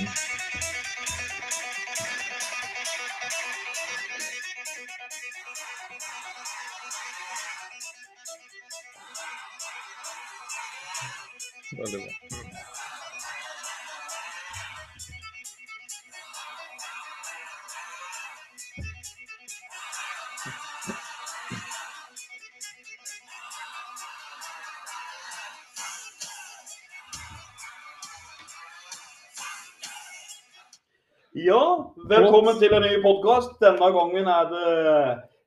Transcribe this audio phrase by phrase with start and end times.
[0.00, 0.40] Nilsen.
[11.72, 12.49] Veldig
[31.50, 33.56] Ja, velkommen til en ny podkast.
[33.62, 34.74] Denne gangen det,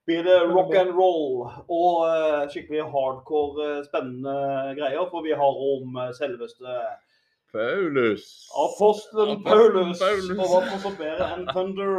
[0.07, 4.33] blir det rock and roll og uh, skikkelig hardcore uh, spennende
[4.79, 5.05] greier.
[5.13, 6.75] For vi har om uh, selveste
[7.53, 8.25] Paulus.
[8.65, 10.01] apostelen Paulus.
[10.01, 10.35] Paulus.
[10.43, 11.95] Og hva så bedre enn Thunder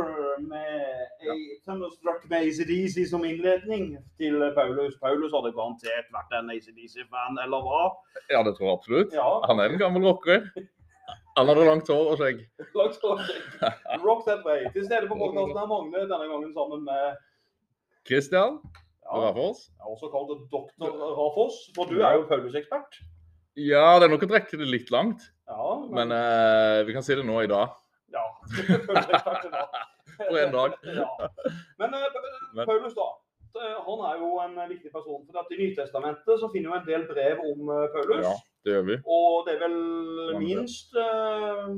[0.51, 1.09] med
[1.65, 4.99] Thunderstruck med ACDC som innledning til Paulus.
[5.01, 7.85] Paulus hadde garantert vært en ACDC-fan, eller hva?
[8.29, 9.17] Ja, det tror jeg absolutt.
[9.17, 9.31] Ja.
[9.49, 10.51] Han er en gammel rocker.
[11.35, 12.43] Han hadde langt hår og skjegg.
[12.79, 13.47] Langt hår og skjegg.
[14.05, 14.67] Rock that way.
[14.75, 17.17] Til stede på podkasten er Magne, denne gangen sammen med
[18.07, 18.61] Christian
[19.05, 19.65] ja, Rafoss.
[19.89, 23.01] Også kalt doktor Rafoss, for du er jo Paulus-ekspert.
[23.59, 27.15] Ja, det er nok å trekke det litt langt, Ja, men eh, vi kan si
[27.15, 27.75] det nå i dag.
[28.15, 28.25] ja.
[30.15, 30.75] For en dag.
[30.95, 31.09] Ja.
[31.81, 33.07] Men uh, Paulus, da.
[33.59, 35.25] eh, Han er jo en viktig person.
[35.27, 38.23] for at I Nytestamentet så finner vi en del brev om Paulus.
[38.23, 38.97] Ja, det gjør vi.
[39.07, 39.77] Og det er vel
[40.33, 40.41] Mange.
[40.47, 41.75] minst uh,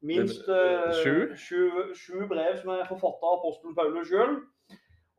[0.00, 1.14] Minst eh, sju?
[1.34, 1.62] sju,
[1.98, 4.36] sju brev som er forfatta av apostelen Paulus sjøl.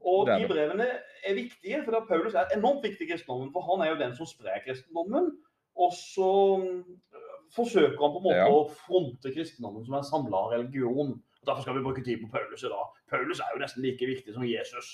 [0.07, 0.85] Og de brevene
[1.27, 3.50] er viktige, for Paulus er enormt viktig i kristendommen.
[3.52, 5.33] For han er jo den som sprer kristendommen.
[5.75, 6.30] Og så
[6.63, 8.47] eh, forsøker han på en måte Ja.
[8.47, 11.17] å fronte kristendommen som en samla religion.
[11.19, 12.88] Og Derfor skal vi bruke tid på Paulus i dag.
[13.11, 14.89] Paulus er jo nesten like viktig som Jesus.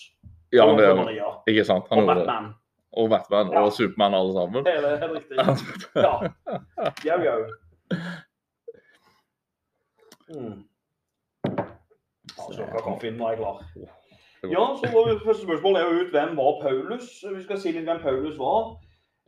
[0.53, 1.85] Ja, han det er ikke sant.
[1.93, 2.09] Han Og.
[2.09, 2.53] Batman.
[2.95, 3.61] Og Batman Ja.
[3.65, 4.65] og Supermann alle sammen.
[4.67, 5.37] Hele, helt riktig.
[5.95, 6.13] Ja.
[7.05, 7.39] Jau, jau.
[10.29, 10.63] Mm.
[11.45, 13.59] Ja, Slukka kaffen, nå er jeg klar.
[14.45, 17.07] Ja, så var Første spørsmål er jo ut hvem var Paulus?
[17.35, 18.75] Vi skal si litt hvem Paulus var.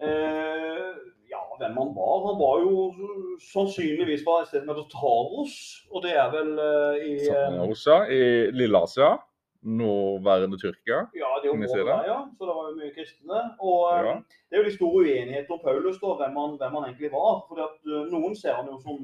[0.01, 0.91] Eh,
[1.31, 2.17] ja, hvem han var?
[2.27, 2.73] Han var jo
[3.51, 5.56] sannsynligvis fra et sted som heter Taros.
[5.91, 8.22] Og det er vel eh, i eh, Også i
[8.57, 9.16] Lille-Asia,
[9.63, 11.00] nåværende Tyrkia.
[11.22, 12.19] Ja, det er jo der, ja.
[12.38, 13.40] Så det var jo mye kristne.
[13.59, 14.13] Og eh, Ja.
[14.50, 17.45] det er jo de store uenigheter om Paulus, da, hvem han, hvem han egentlig var.
[17.47, 18.97] Fordi at noen ser han jo som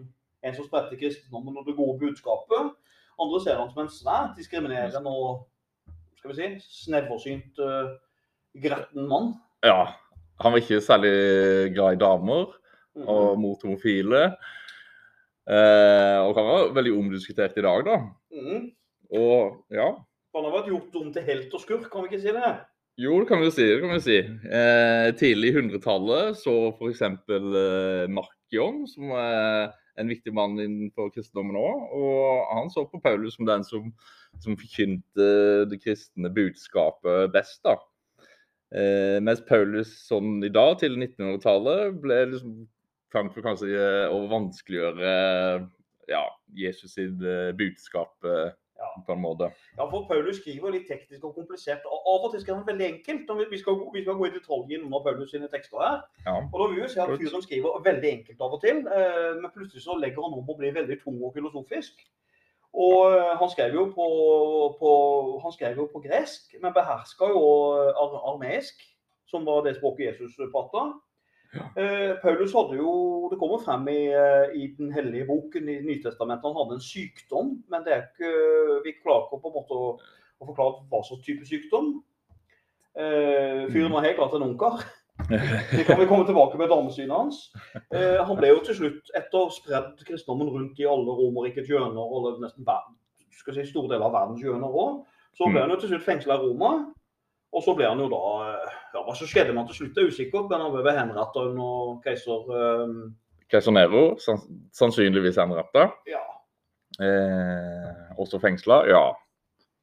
[0.43, 2.71] en som spredte kristendommen og det gode budskapet.
[3.21, 5.47] Andre ser han som en svært diskriminerende og
[6.17, 6.47] skal vi si,
[6.85, 7.93] sneversynt uh,
[8.63, 9.33] gretten mann.
[9.63, 9.93] Ja.
[10.41, 11.13] Han var ikke særlig
[11.75, 12.45] glad i damer
[12.95, 13.07] Mhm.
[13.09, 14.35] og mot homofile.
[15.49, 17.95] Eh, og kan være veldig omdiskutert i dag, da.
[18.31, 18.71] Mhm.
[19.11, 19.87] Og ja.
[20.33, 22.53] Han har vært gjort om til helt og skurk, kan vi ikke si det?
[23.01, 23.67] Jo, det kan vi jo si.
[23.69, 24.17] det kan vi si.
[24.59, 27.01] Eh, tidlig i 100-tallet så f.eks.
[27.05, 29.71] Eh, Markion, som er
[30.01, 31.87] en viktig mann innenfor kristendommen òg.
[31.97, 33.89] Og han så på Paulus som den som,
[34.41, 35.29] som forkynte
[35.69, 37.61] det kristne budskapet best.
[37.65, 37.77] da.
[38.73, 42.63] Eh, mens Paulus sånn i dag, til 1900-tallet, ble liksom
[43.13, 45.13] for kanskje eh, å vanskeliggjøre
[46.09, 46.23] ja,
[46.57, 48.89] Jesus sitt eh, budskap eh, Ja.
[49.05, 49.51] på en måte.
[49.77, 51.85] Ja, for Paulus skriver litt teknisk og komplisert.
[51.85, 53.29] og Av og til skriver han veldig enkelt.
[53.29, 56.01] og Vi skal, vi skal gå i detalj i noen av Paulus sine tekster her.
[56.25, 56.35] Ja.
[56.41, 59.53] Og da vil vi si at fyren skriver veldig enkelt av og til, eh, men
[59.53, 62.01] plutselig så legger han om å bli veldig tung og filosofisk.
[62.73, 64.07] Og eh, han skrev jo på,
[64.81, 64.91] på,
[65.45, 67.43] han skrev jo på gresk, men beherska jo
[67.93, 68.81] ar armeisk,
[69.29, 70.89] som var det språket Jesus prata.
[71.53, 72.93] Eh, Paulus hadde jo
[73.29, 77.53] Det kommer frem i, eh, i den hellige boken i Nytestamentet han hadde en sykdom,
[77.69, 78.31] men det er ikke,
[78.85, 79.91] vi klarer ikke på en måte å,
[80.41, 81.95] å forklare hva slags type sykdom.
[82.93, 84.83] Eh, fyren var helt klart en ungkar.
[85.29, 87.39] Det kan vi komme tilbake med damesynet hans.
[87.93, 92.41] Eh, han ble jo til slutt, etter spredd kristendommen rundt i alle Romerrikets hjørner, og
[92.41, 92.97] nesten verden,
[93.29, 95.01] si, store deler av verdens hjørner òg,
[95.37, 96.73] så ble han jo til slutt fengsla i Roma.
[97.53, 99.97] Og så ble han jo da eh, ja, Hva som skjedde med han til slutt,
[99.97, 102.95] er usikkert, men han ble henrettet under keiser eh,
[103.53, 105.91] Keiser Nero, sanns- sannsynligvis henretta.
[106.09, 106.23] Ja.
[107.01, 108.79] Eh, også fengsla.
[108.89, 109.03] Ja.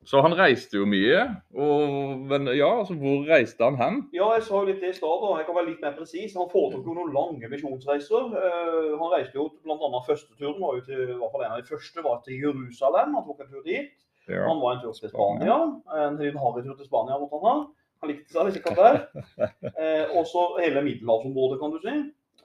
[0.08, 1.20] Så han reiste jo mye.
[1.54, 3.98] Og, men ja, altså hvor reiste han hen?
[4.16, 6.34] Ja, jeg sa jo litt det i stad, jeg kan være litt mer presis.
[6.38, 8.30] Han foretok jo noen lange misjonsreiser.
[8.32, 10.02] Uh, han reiste jo bl.a.
[10.08, 13.18] første turen var jo til, i hvert fall en av de første var til Jerusalem.
[13.18, 13.92] Han tok en tur dit.
[14.28, 14.44] Ja.
[14.46, 15.56] Han var en tur til Spania.
[15.96, 17.66] En harrytur til Spania måtte han ha.
[18.00, 18.98] Han likte seg sikkert der.
[19.80, 21.94] Eh, også hele middelhavsområdet, kan du si.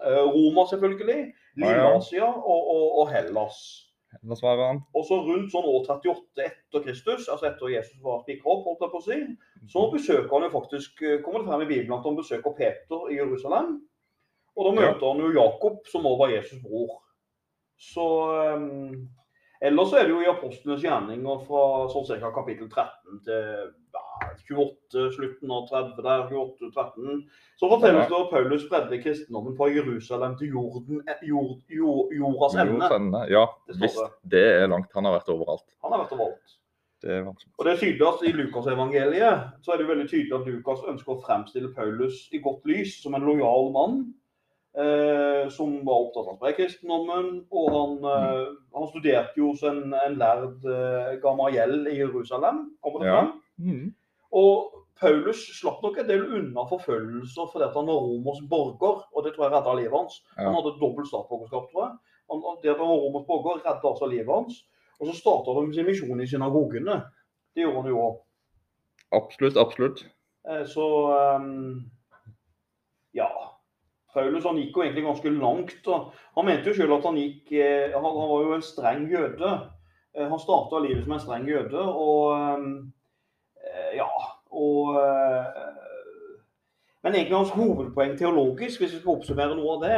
[0.04, 1.33] Eh, Roma, selvfølgelig.
[1.60, 3.60] Lille-Asia og, og, og Hellas.
[4.24, 4.80] Hva svarer han?
[4.95, 8.86] Og så rundt sånn år 38 etter Kristus, altså etter Jesus var spikra opp, holdt
[8.86, 9.18] jeg på å si,
[9.72, 13.10] så besøker han jo faktisk, eh, kommer det frem i Bibelen at han besøker Peter
[13.12, 13.75] i Jerusalem.
[14.56, 14.94] Og da Ja.
[14.94, 17.01] møter han jo Jakob, som også var Jesus' bror.
[17.75, 18.06] Så
[18.56, 19.10] um,
[19.65, 23.45] Ellers så er det jo i apostlenes gjerninger fra sånn cirka kapittel 13 til
[23.95, 24.03] ja,
[24.51, 27.23] 28, slutten av 30 der, 28, 13,
[27.57, 32.57] så fortelles det at Paulus spredde kristendommen fra Jerusalem til jorden, eh, jord, jord, jordas
[32.62, 33.23] ende.
[33.31, 34.03] Ja, Det visst.
[34.35, 34.44] det.
[34.62, 34.91] Er langt.
[34.94, 35.65] Han har vært overalt.
[35.83, 36.56] Han har vært overalt.
[37.01, 37.25] Det er.
[37.27, 41.13] Og det er tydelig at I Lukasevangeliet så er det veldig tydelig at Lukas ønsker
[41.13, 44.13] å fremstille Paulus i godt lys som en lojal mann.
[44.75, 47.45] Eh, som var opptatt av kristendommen.
[47.48, 52.66] Og han, eh, han studerte jo hos en, en lærd eh, Gamaliel i Jerusalem.
[52.83, 53.22] kommer det Ja.
[53.57, 53.94] Mm.
[54.36, 59.00] Og Paulus slapp nok en del unna forfølgelser fordi at han var romersk borger.
[59.16, 60.19] Og det tror jeg redda livet hans.
[60.36, 60.50] Ja.
[60.50, 61.95] Han hadde dobbelt statsborgerskap, tror jeg.
[62.31, 64.60] Han, det at han var romersk borger, redda altså livet hans.
[65.00, 67.00] Og så starta han sin misjon i synagogene.
[67.56, 68.22] Det gjorde han jo òg.
[69.16, 70.04] Absolutt, absolutt.
[70.50, 70.83] Eh, Så
[71.16, 71.39] ja.
[74.15, 75.88] Paulus han gikk jo egentlig ganske langt.
[75.91, 79.07] og Han mente jo selv at han gikk eh, Han, han var jo en streng
[79.12, 79.51] jøde.
[80.15, 84.09] Eh, Han starta livet som en streng jøde, og eh, Ja.
[84.56, 84.95] Og
[87.03, 89.97] Men egentlig hans hovedpoeng teologisk, hvis vi skal oppsummere noe av det,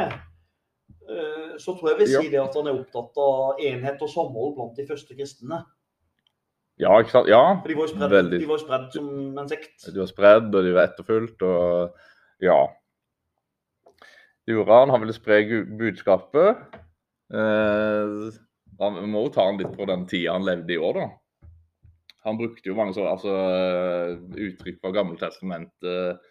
[1.62, 4.76] så tror jeg vi sier det at han er opptatt av enhet og samhold blant
[4.76, 5.62] de første kristne.
[6.78, 7.30] Ja, ikke sant?
[7.30, 7.40] Ja.
[7.62, 7.88] For de var
[8.58, 9.86] jo spredd som en sekt.
[9.86, 12.58] De var spredd, og de var etterfulgt, og ja.
[14.48, 14.92] Gjorde han.
[14.94, 15.42] Han ville spre
[15.78, 16.62] budskapet.
[17.34, 18.28] Eh,
[18.80, 21.08] han, må jo ta han litt på den tida han levde i år, da.
[22.26, 24.16] Han brukte jo mange sånne altså, eh,
[24.48, 26.24] uttrykk fra Gammeltestamentet,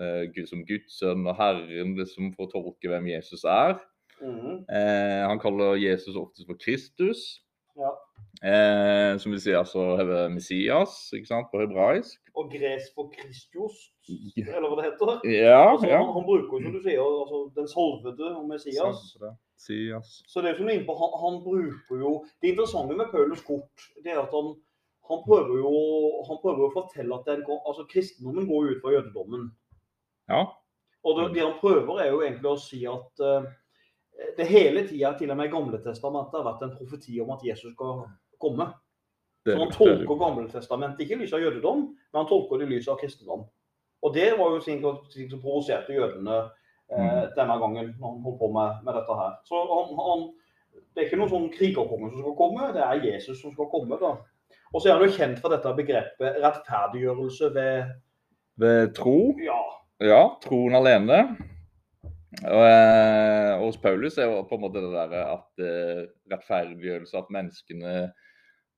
[0.00, 3.78] eh, Gud som Guds sønn og Herren, liksom, for å tolke hvem Jesus er.
[4.22, 4.64] Mhm.
[4.70, 7.40] Eh, han kaller Jesus oftest for Kristus.
[7.78, 7.90] Ja.
[8.42, 12.20] Eh, som vil si altså eh, Messias, ikke sant, på hebraisk.
[12.34, 13.91] og gresk for Kristios, Ja.
[14.08, 15.12] Eller hva det heter.
[15.30, 16.00] Ja, Altså, ja.
[16.02, 19.02] han, han bruker jo, som du sier, altså, den salvede og Messias.
[19.62, 20.12] Sias.
[20.26, 22.12] Så det er som du er inne på, han, han bruker jo
[22.42, 24.56] Det interessante med Paulus kort, det er at han,
[25.06, 25.72] han prøver jo
[26.26, 29.50] han prøver å fortelle at den, altså, kristendommen går ut fra jødedommen.
[30.30, 30.46] Ja.
[31.02, 33.46] Og det, det han prøver, er jo egentlig å si at uh,
[34.38, 37.42] det hele tida, til og med i Gamle testamentet, har vært en profeti om at
[37.46, 38.04] Jesus skal
[38.42, 38.68] komme.
[39.42, 42.76] Så han er tolker Gamletestamentet ikke i lys av jødedom, men han tolker det i
[42.76, 43.42] lys av kristendom.
[44.02, 44.82] Og det var jo ting,
[45.12, 46.38] ting som provoserte jødene
[46.92, 49.36] eh, denne gangen når han holdt på med, med dette her.
[49.48, 50.24] Så han, han,
[50.92, 54.00] det er ikke noen sånn krigerkonge som skal komme, det er Jesus som skal komme.
[54.00, 54.16] da.
[54.72, 57.92] Og så er han jo kjent for dette begrepet rettferdiggjørelse ved
[58.60, 59.60] Ved tro, ja,
[60.04, 61.22] ja, troen alene.
[62.42, 66.02] Og, eh, hos Paulus er jo på en måte det der at eh,
[66.32, 67.94] rettferdiggjørelse, at menneskene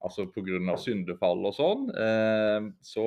[0.04, 0.76] altså pga.
[0.80, 3.06] syndefall og sånn, eh, så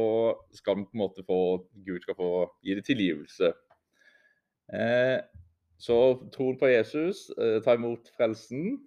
[0.55, 1.39] skal de på en måte få
[1.85, 2.31] Gud skal få
[2.65, 3.51] gi det tilgivelse.
[4.73, 5.19] Eh,
[5.77, 5.97] så
[6.33, 8.79] troen på Jesus, eh, ta imot frelsen,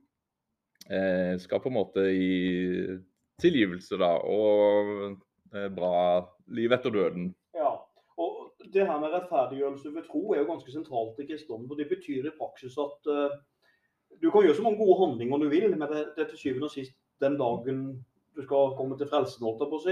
[0.90, 2.98] eh, skal på en måte gi
[3.40, 5.16] tilgivelse, da, og
[5.54, 7.30] eh, bra liv etter døden.
[7.54, 7.76] ja.
[8.20, 11.70] Og det her med rettferdiggjørelse ved tro er jo ganske sentralt i kristendommen.
[11.70, 13.38] og Det betyr i praksis at eh,
[14.20, 16.74] du kan gjøre så mange gode handlinger du vil, men det, det til syvende og
[16.74, 18.04] sist den dagen
[18.36, 19.46] du skal komme til frelsen,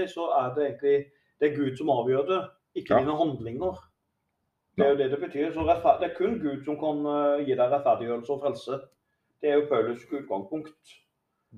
[0.09, 0.97] så er det egentlig
[1.39, 2.39] det er Gud som avgjør det,
[2.75, 2.99] ikke Ja.
[2.99, 3.75] dine handlinger.
[4.77, 5.53] Det er jo det det betyr.
[5.53, 5.61] Så
[5.99, 8.79] det er kun Gud som kan eh, gi deg rettferdiggjørelse og frelse.
[9.41, 10.83] Det er jo Paulus utgangspunkt.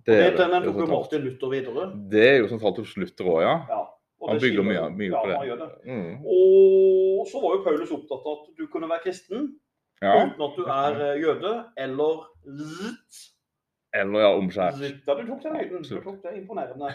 [0.05, 0.47] Det, er det.
[0.53, 0.85] den tok jo.
[0.85, 1.87] Martin Luther videre.
[2.11, 3.55] Det er jo sentralt til Luther òg, ja.
[3.69, 3.81] Ja.
[4.29, 5.37] Han bygger mye, mye ja, på det.
[5.37, 5.69] Han gjør det.
[5.85, 6.13] Mm.
[6.25, 9.47] Og så var jo Paulus opptatt av at du kunne være kristen
[10.01, 10.13] ja.
[10.25, 13.40] uten at du er eh, jøde eller zzzt.
[13.93, 14.79] Eller ja, omskjært.
[14.79, 15.83] Da Ja, du tok den høyden.
[15.83, 16.93] Du tok det imponerende.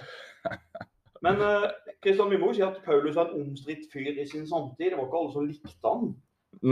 [1.24, 1.70] Men eh,
[2.04, 4.92] Kristian, vi må jo si at Paulus var en omstridt fyr i sin samtid.
[4.92, 6.12] Det var ikke alle som likte han.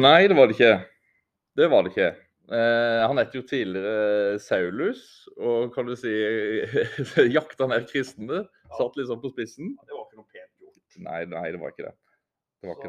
[0.04, 0.74] Nei, det var det ikke.
[1.58, 2.10] Det var det ikke.
[2.52, 5.02] Eh, han het jo tidligere Saulus,
[5.40, 6.12] og kan du si
[7.36, 8.44] jakta ned kristne.
[8.78, 9.74] Satt liksom på spissen.
[9.84, 10.98] Det var ikke noe pent gjort.
[11.04, 11.92] Nei, nei, det var ikke det.
[11.92, 12.00] Det var ikke det.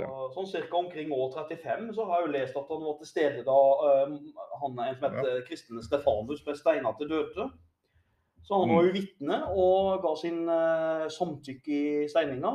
[0.08, 3.10] Så, sånn cirka omkring år 35 så har jeg jo lest at han var til
[3.10, 4.18] stede da eh,
[4.62, 7.48] han en som het kristne Stefanus ble steina til døde.
[8.46, 12.52] Så han var jo vitne og ga sin uh, samtykke i steininga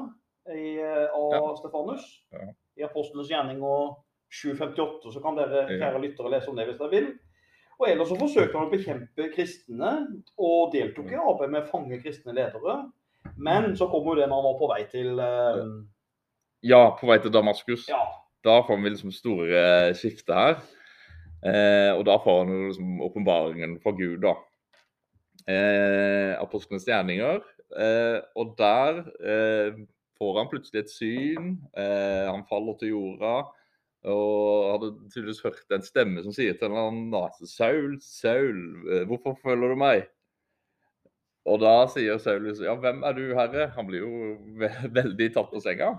[0.54, 1.56] i, eh, av Ja.
[1.58, 2.06] Stefanus.
[2.32, 2.46] Ja.
[2.78, 3.98] I Apostlenes gjerning og
[4.30, 7.10] 758, så kan dere kjære lyttere lese om det hvis dere vil.
[7.80, 9.90] Og ellers så forsøkte han å bekjempe kristne,
[10.38, 12.76] og deltok i arbeidet med å fange kristne ledere.
[13.40, 15.64] Men så kom jo det når han var på vei til eh,
[16.66, 17.86] Ja, på vei til Damaskus.
[17.88, 18.00] Ja,
[18.44, 20.60] Da får vi liksom store eh, skifte her.
[21.44, 24.34] Eh, og da får han liksom åpenbaringen fra Gud, da.
[25.48, 27.40] Eh, Apostlenes gjerninger.
[27.80, 29.80] Eh, og der eh,
[30.20, 31.50] får han plutselig et syn.
[31.76, 33.34] Eh, han faller til jorda.
[34.08, 39.36] Og hadde tydeligvis hørt en stemme som sier til en nase, Saul, Saul, eh, hvorfor
[39.42, 40.06] følger du meg?
[41.44, 43.66] Og da sier Saulus, ja, hvem er du, herre?
[43.76, 45.92] Han blir jo ve veldig tatt på senga.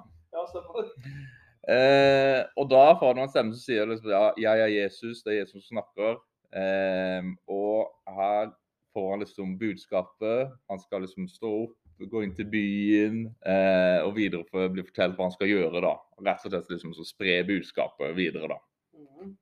[1.70, 5.36] Eh, og da får han en stemme som sier liksom, ja, jeg er Jesus, det
[5.36, 6.18] er Jesus som snakker.
[6.58, 8.50] Eh, og her
[8.96, 10.52] får han liksom budskapet.
[10.72, 15.14] Han skal liksom stå opp, gå inn til byen eh, og videre for bli fortalt
[15.20, 15.84] hva han skal gjøre.
[15.86, 15.96] da.
[16.26, 18.58] Rett og slett liksom så spre budskapet videre, da.
[18.98, 19.36] Mm.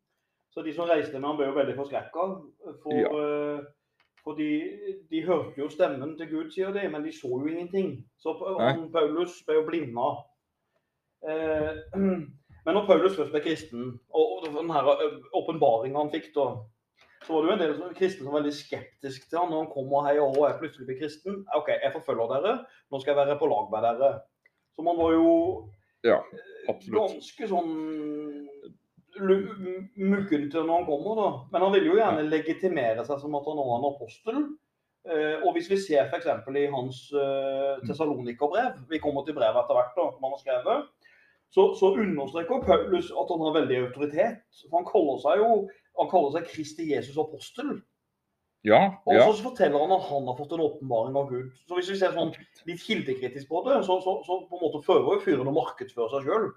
[0.52, 2.26] Så de som reiste med han ble jo veldig forskrekka.
[2.84, 3.10] For, Ja.
[3.16, 3.62] eh,
[4.26, 4.50] for de,
[5.10, 8.04] de hørte jo stemmen til Gud, sier de, men de så jo ingenting.
[8.20, 8.36] Så
[8.92, 10.10] Paulus ble jo blinda.
[11.28, 11.72] Eh,
[12.66, 14.92] men når Paulus først ble kristen, og, den her
[15.36, 16.52] åpenbaringa han fikk da,
[17.26, 19.72] så var det jo en del kristne som var veldig skeptiske til han når han
[19.74, 21.42] kom og hei og jeg plutselig ble kristen.
[21.58, 22.54] OK, jeg forfølger dere,
[22.90, 24.12] nå skal jeg være på lag med dere.
[24.76, 25.28] Så man var jo
[26.08, 27.74] Ja, eh, ganske sånn
[29.20, 31.30] muggen til når han kommer, da.
[31.52, 34.42] Men han ville jo gjerne legitimere seg som at han var en apostel.
[35.10, 36.28] Eh, og hvis vi ser f.eks.
[36.28, 40.99] i hans uh, Tessalonikerbrev, vi kommer til brevet etter hvert, da, som han har skrevet,
[41.50, 44.44] så, så understreker Paulus at han har veldig autoritet.
[44.68, 45.54] For han kaller seg jo
[46.00, 47.80] han kaller seg Kristi Jesus apostel.
[48.68, 49.24] Ja, ja.
[49.24, 51.52] Og så forteller han at han har fått en åpenbaring av Gud.
[51.68, 52.34] Så hvis vi ser sånn
[52.68, 56.12] litt kildekritisk på det, så, så, så på en måte fører jo fyren å markedsføre
[56.12, 56.50] seg sjøl.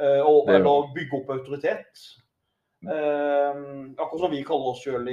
[0.00, 0.22] Eh,
[0.54, 2.06] eller bygge opp autoritet.
[2.84, 3.60] Eh,
[3.96, 5.06] akkurat som vi kaller oss sjøl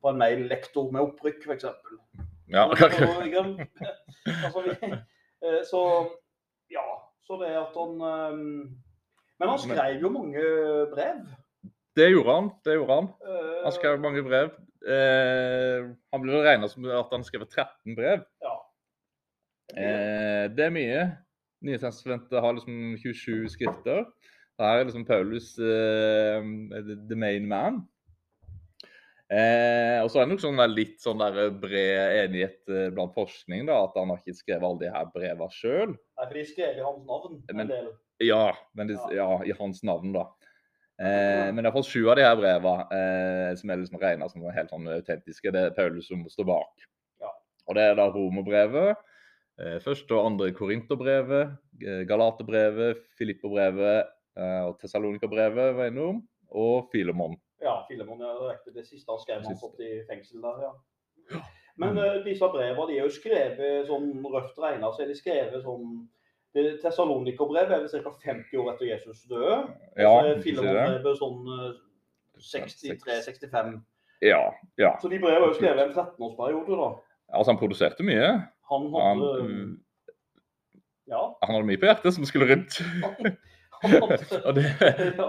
[0.00, 1.66] på en mail 'lektor med opprykk', f.eks.
[2.52, 2.68] ja.
[4.44, 5.82] altså, vi, eh, så
[6.72, 6.86] ja.
[7.26, 8.36] Så det at han eh,
[9.40, 10.44] Men han skrev jo mange
[10.92, 11.24] brev.
[11.96, 12.50] Det gjorde han.
[12.64, 14.50] det gjorde Han Eh, Han skrev mange brev.
[14.86, 18.22] Eh, han ble regna som at han skrev 13 brev.
[18.44, 18.54] Ja.
[19.74, 21.04] Eh, det er mye.
[21.66, 24.04] Nye testamentet har liksom 27 skrifter.
[24.60, 26.44] Her er liksom Paulus eh,
[27.08, 27.82] the main man.
[29.26, 33.64] Eh, og så er det nok sånn litt sånn der bred enighet eh, blant forskning
[33.66, 35.96] da, at han har ikke skrevet alle de her brevene sjøl.
[36.14, 37.88] For de skrev i hans navn en Men- del.
[38.22, 40.22] Ja, men det, ja, i hans navn, da.
[40.96, 44.70] Eh, men iallfall sju av de her brevene eh, som er liksom regna som helt
[44.72, 46.86] sånn autentiske, det er Paulus som står bak.
[47.20, 47.34] Ja.
[47.68, 49.02] Og det er da romerbrevet,
[49.60, 54.06] eh, første og andre korinterbrevet, eh, galaterbrevet, filipperbrevet
[54.38, 57.36] eh, og tessalonikerbrevet var innom, og Filemon.
[57.62, 58.74] Ja, Filemon er riktig.
[58.74, 61.40] Det siste han skrev han satt i fengsel der, ja.
[61.80, 65.64] Men uh, disse brevene de er jo skrevet sånn røft regna, så er de skrevet
[65.64, 66.06] sånn
[66.56, 68.12] det Tessalonikerbrevet er vel ca.
[68.22, 69.58] 50 år etter Jesus døde.
[70.00, 70.12] Ja.
[70.40, 71.74] Filemon-brevet sånn eh,
[72.40, 73.74] 63-65.
[74.24, 74.40] Ja,
[74.80, 74.94] ja.
[75.02, 76.86] Så de brevene er jo skrevet i en 13-årsperiode, da.
[77.34, 78.30] Altså, han produserte mye.
[78.70, 79.76] Han Han, hadde han,
[81.12, 81.20] Ja.
[81.42, 82.80] han hadde mye på hjertet som skulle rundt.
[83.82, 84.16] Han, hadde,
[84.48, 85.26] og det, ja.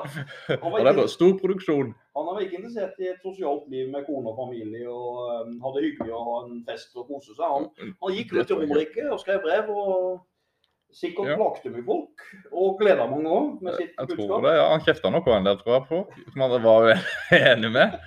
[0.55, 1.89] og det var stor produksjon.
[2.17, 5.83] Han var ikke interessert i et sosialt liv med kone og familie og um, hadde
[5.85, 7.45] hyggelig å ha en fest og kose seg.
[7.45, 7.67] Han,
[8.01, 8.63] han gikk rundt i tror.
[8.65, 9.69] Romerike og skrev brev.
[9.69, 10.25] og
[10.97, 11.35] Sikkert Ja.
[11.35, 12.21] plagte mye folk,
[12.55, 14.43] og gleda mange òg med sitt Jeg tror budskap.
[14.47, 14.67] det, ja.
[14.71, 15.99] Han kjefta nok på en del, tror jeg, på.
[16.31, 16.87] Som han var
[17.51, 17.97] enig med.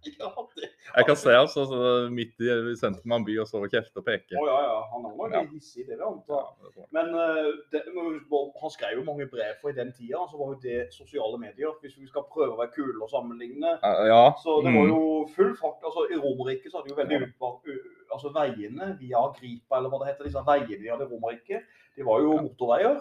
[0.20, 1.80] Ja, det, Jeg kan se altså så
[2.12, 4.36] midt i i sentrum av en by og så kjefte og peke.
[4.36, 6.40] Å, ja, ja, han var nok hissig, det vil jeg anta.
[6.78, 6.86] Ja.
[6.96, 7.82] Men uh, det,
[8.62, 11.76] han skrev jo mange brev, for i den tida så var jo det sosiale medier.
[11.84, 13.76] Hvis vi skal prøve å være kule og sammenligne.
[14.10, 14.24] ja.
[14.42, 14.92] Så det var mm.
[14.94, 15.00] jo
[15.36, 15.80] full fart.
[15.84, 17.70] altså I Romerriket så hadde jo veldig utvalgt
[18.10, 22.06] altså Veiene via Gripa, eller hva det heter, disse veiene de hadde i Romerriket, de
[22.06, 23.00] var jo motorveier.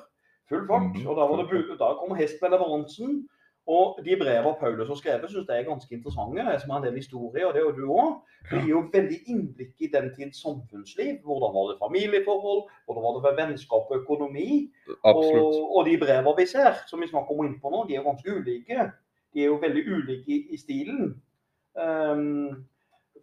[0.49, 0.87] Full fart.
[0.95, 3.19] Mhm, Og da, var det, da kom hest med leveransen.
[3.69, 6.45] Og de brevene Paulus har skrevet, syns jeg er ganske interessante.
[6.61, 8.15] Som er en del historie, og det er du òg.
[8.49, 11.19] Det gir jo veldig innblikk i den tids samfunnsliv.
[11.27, 14.47] Hvordan var det familieforhold, hvordan var det med vennskap og økonomi.
[15.03, 15.21] Og,
[15.75, 18.07] og de brevene vi ser, som vi snakker om inn på nå, de er jo
[18.09, 18.87] ganske ulike.
[19.33, 21.13] De er jo veldig ulike i, i stilen.
[21.77, 22.65] Um,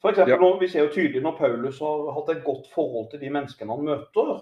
[0.00, 0.38] for eksempel, Ja.
[0.38, 3.74] når, Vi ser jo tydelig når Paulus har hatt et godt forhold til de menneskene
[3.74, 4.32] han møter.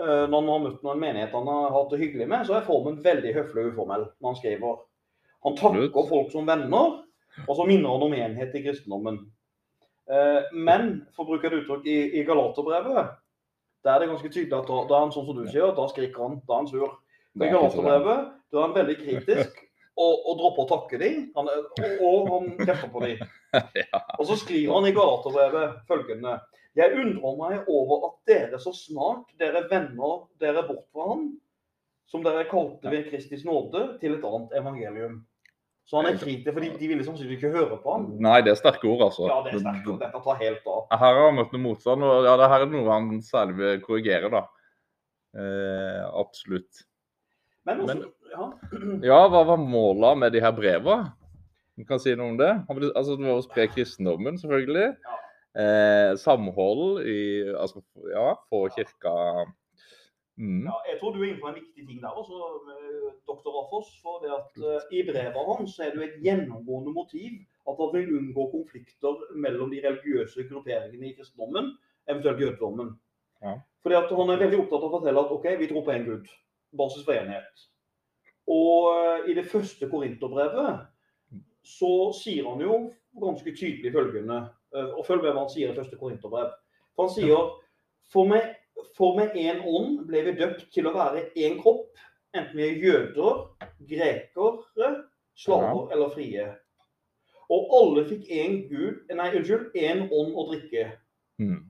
[0.00, 2.66] Uh, når han har møtt noen menigheter han har hatt det hyggelig med, så er
[2.66, 4.82] formen veldig høflig og uformell når han skriver.
[5.44, 7.00] Han takker folk som venner,
[7.44, 9.20] og så minner han om enhet i kristendommen.
[10.04, 13.14] Uh, men for å bruke et uttrykk i, i Galaterbrevet,
[13.84, 15.84] der er det ganske tydelig at da, da er han sånn som du sier, da
[15.90, 16.96] skriker han, da er han sur.
[17.34, 17.52] I er.
[17.52, 19.60] Galaterbrevet da er han veldig kritisk
[19.94, 21.20] og, og dropper å takke dem.
[21.36, 23.24] Han, og, og han kjefter på dem.
[24.18, 26.32] Og så skriver han i Galaterbrevet følgende
[26.74, 31.28] Jeg undrer meg over at dere så snart dere vender dere bort fra ham,
[32.10, 35.20] som dere kalte ved Kristis nåde, til et annet evangelium.
[35.84, 38.04] Så han er kritisk, fordi de ville sannsynligvis ikke høre på han.
[38.24, 39.26] Nei, det er sterke ord, altså.
[39.28, 39.98] Ja, det er sterke ord.
[40.00, 40.84] Dette tar helt av.
[40.94, 43.82] Her har han møtt noe motstand, og ja, det her er noe han særlig vil
[43.84, 44.44] korrigere, da.
[45.36, 46.84] Eh, absolutt.
[47.66, 48.46] Men, også, Men- Ja.
[49.10, 51.12] Ja, hva var målet med de her brevene?
[51.78, 52.48] Du kan si noe om det?
[52.70, 54.88] Altså, det var å spre kristendommen, selvfølgelig.
[55.04, 55.20] Ja.
[55.54, 57.18] Eh, samhold i
[57.54, 59.12] Altså, ja, få kirka
[60.36, 60.62] mm.
[60.66, 62.38] Ja, jeg tror du er inne på en viktig ting der, også,
[63.26, 63.90] doktor Raffos.
[64.02, 67.92] For det at eh, I brevet hans er det jo et gjennomgående motiv at han
[67.94, 71.70] vil unngå konflikter mellom de religiøse grupperingene i kristendommen,
[72.08, 72.90] eventuelt jødedommen.
[73.42, 73.54] Ja.
[73.82, 76.04] Fordi at Han er veldig opptatt av å fortelle at ok, vi tror på én
[76.08, 76.28] Gud.
[76.76, 77.64] Basis for enhet.
[78.50, 80.84] Og eh, i det første Korinterbrevet
[81.64, 82.74] så sier han jo
[83.20, 84.36] ganske tydelig følgende
[84.76, 86.52] eh, Og følg med hva han sier i første Korinterbrev.
[87.00, 87.54] Han sier
[88.12, 88.52] for med,
[88.96, 91.92] for med én ånd ble vi døpt til å være én kropp,
[92.34, 93.44] enten vi er jøder,
[93.88, 94.90] grekere,
[95.38, 96.48] slaver eller frie.
[97.52, 100.88] Og alle fikk én Gud, nei, unnskyld, én ånd å drikke.
[101.42, 101.60] Mm.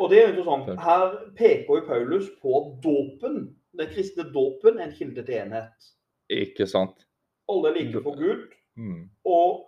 [0.00, 0.80] Og det er interessant.
[0.80, 3.42] Her peker jo Paulus på dåpen,
[3.78, 5.90] den kristne dåpen, er en kilde til enhet.
[6.32, 7.06] Ikke sant?
[7.50, 9.10] Alle er like for Gud, Mm.
[9.26, 9.66] og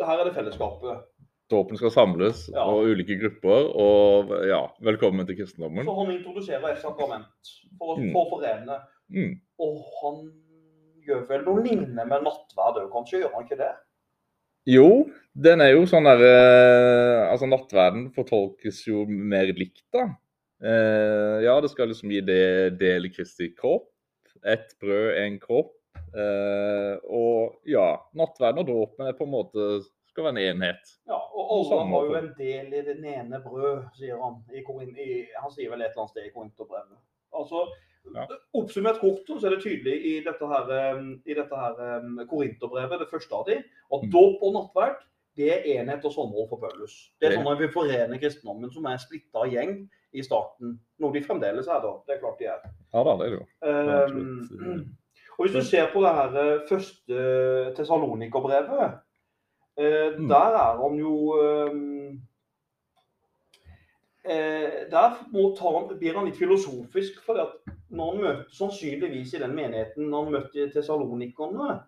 [0.00, 1.07] her er det fellesskapet.
[1.48, 2.64] Dåpen skal samles, Ja.
[2.68, 5.86] og ulike grupper, og ja, velkommen til kristendommen.
[5.86, 8.12] Så han introduserer et sakrament for, å- Mm.
[8.12, 8.76] for å forene.
[9.10, 9.40] Mm.
[9.58, 10.32] Og han
[11.06, 13.22] gjør vel noe lignende med nattverd òg, kanskje?
[13.22, 13.72] Gjør han ikke det?
[14.66, 20.16] Jo, den er jo sånn der eh, Altså, nattverden fortolkes jo mer likt, da.
[20.62, 23.88] Eh, ja, det skal liksom gi det del Kristi kropp.
[24.44, 25.72] Ett brød, én kropp.
[26.14, 29.84] Eh, og ja, nattverden og dåpen er på en måte
[30.18, 30.94] skal være en enhet.
[31.08, 34.40] Ja, og alle har jo en del i det ene brød, sier han.
[34.50, 34.62] I,
[35.04, 36.98] i, han sier vel et eller annet sted i Korinterbrevet.
[37.38, 37.68] Altså,
[38.14, 38.22] Ja.
[38.56, 43.02] Oppsummert kort så er det tydelig i dette her, um, i dette her um, Korinterbrevet,
[43.02, 44.10] det første av de, at Mm.
[44.14, 45.02] dåp og nattverd
[45.36, 46.94] det er enhet og samhold for Paulus.
[47.20, 49.74] Det er sånn at vi forener kristendommen, som er en splitta gjeng
[50.16, 50.78] i starten.
[50.98, 51.92] Noe de fremdeles er, da.
[52.06, 52.64] Det er klart de er.
[52.94, 53.44] Ja da, det er det jo.
[53.60, 54.96] Um,
[55.38, 57.20] og hvis du ser på det her eh, første
[57.76, 58.96] Tessalonikerbrevet, eh,
[59.78, 60.28] Mm.
[60.28, 62.20] der er han jo um,
[64.24, 69.54] eh, Der han- blir han litt filosofisk, for at når han møter sannsynligvis i den
[69.54, 71.80] menigheten når han møtte tesalonikerne,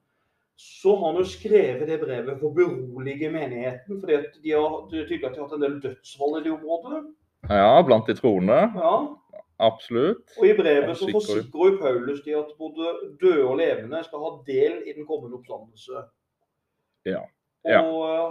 [0.56, 4.00] så har han jo skrevet det brevet for å berolige menigheten.
[4.00, 7.14] fordi at de har, tydelig at de har hatt en del dødsfall i det området.
[7.48, 8.60] Ja, blant de troende.
[8.76, 9.16] Ja,
[9.60, 10.30] Absolutt.
[10.38, 14.30] Og i brevet så forsikrer jo Paulus de at både døde og levende skal ha
[14.46, 16.04] del i den kommende oppstandelse.
[17.04, 17.20] Ja.
[17.60, 17.80] Og ja.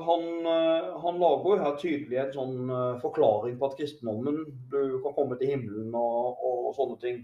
[0.08, 4.40] han, eh, han lager her tydelig en sånn eh, forklaring på at kristendommen
[4.72, 7.20] du kan komme til himmelen og, og sånne ting.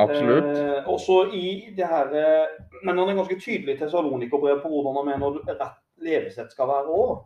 [0.00, 0.48] Absolutt.
[0.56, 4.98] Eh, også i det her eh, Men han er ganske tydelig i Tessalonikerbrevet på hvordan
[5.00, 7.22] han mener rett levesett skal være òg.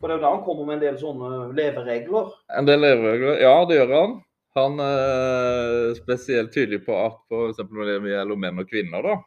[0.00, 2.32] For det er jo der han kommer med en del sånne leveregler.
[2.58, 4.16] En del leveregler, ja det gjør han.
[4.58, 7.60] Han er spesielt tydelig på at f.eks.
[7.70, 9.18] når det gjelder menn og kvinner, da.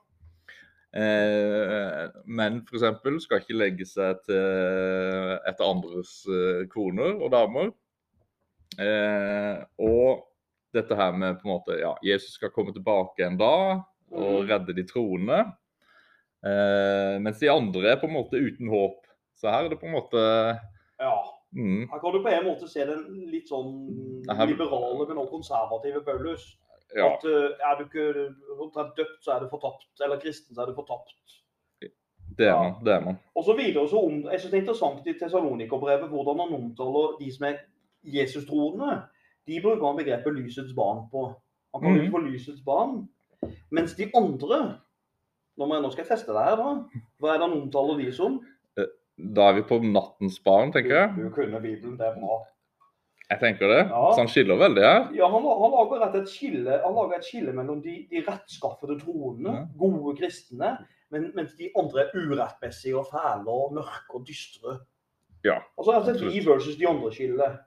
[0.93, 3.23] Eh, menn f.eks.
[3.25, 7.71] skal ikke legge seg til etter andres eh, koner og damer.
[8.77, 10.23] Eh, og
[10.73, 14.49] dette her med på en måte, ja, Jesus skal komme tilbake en dag og Mhm.
[14.49, 15.39] redde de troende.
[16.45, 19.06] Eh, mens de andre er på en måte uten håp.
[19.38, 20.60] Så her er det på en måte
[20.99, 21.13] Ja.
[21.53, 26.03] mm, Her kan du på en måte se den litt sånn liberale, men også konservative
[26.06, 26.58] Paulus.
[26.95, 27.10] Ja.
[27.10, 28.27] At eh, er du ikke
[28.60, 29.89] omtrent døpt, så er du fortapt.
[30.03, 31.15] Eller kristen, så er du fortapt.
[32.38, 32.73] Det er man.
[32.86, 33.17] det er man.
[33.36, 37.17] Og så videre så om, Jeg synes det er interessant i Tessalonikerbrevet hvordan han omtaler
[37.19, 37.60] de som er
[38.03, 39.01] Jesus-troende.
[39.47, 41.27] De bruker han begrepet lysets barn på.
[41.73, 41.99] Han kan mm.
[41.99, 43.10] det for lysets barn.
[43.69, 44.79] Mens de andre
[45.53, 47.01] Nå, må jeg, nå skal jeg teste det her, da.
[47.21, 48.39] Hva er det han omtaler de som?
[49.38, 51.12] Da er vi på nattens barn, tenker jeg.
[51.13, 52.39] Du, du kunne Bibelen, det er bra.
[53.34, 53.82] Jeg tenker det.
[53.89, 54.02] Ja.
[54.13, 55.08] Så han skiller veldig her.
[55.17, 59.00] Ja, han, han lager rett et skille, han lager et skille mellom de, de rettskaffede
[59.02, 59.65] troende, Ja.
[59.80, 60.74] gode kristne,
[61.13, 64.80] men, mens de andre er urettmessige og fæle og mørke og dystre.
[65.43, 67.60] Ja, Altså rett og slett de versus de andre skillet.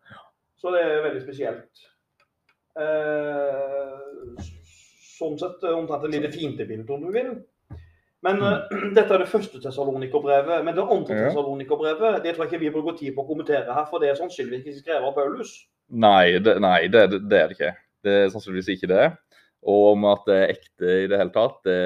[0.56, 1.82] Så det er veldig spesielt.
[2.76, 4.46] Eh,
[5.16, 7.30] sånn sett eh, omtrent et lite fiendebilde, om du vil.
[8.24, 10.64] Men eh, dette er det første Tessalonikerbrevet.
[10.64, 11.28] Men det andre Ja.
[11.28, 14.20] Tessalonikerbrevet det tror jeg ikke vi bruker tid på å kommentere her, for det er
[14.20, 15.56] sannsynligvis ikke skrevet av Paulus.
[15.92, 17.74] Nei, det, nei det, det, det er det ikke.
[18.06, 19.06] Det er sannsynligvis ikke det.
[19.66, 21.76] Og om at det er ekte i det hele tatt, det,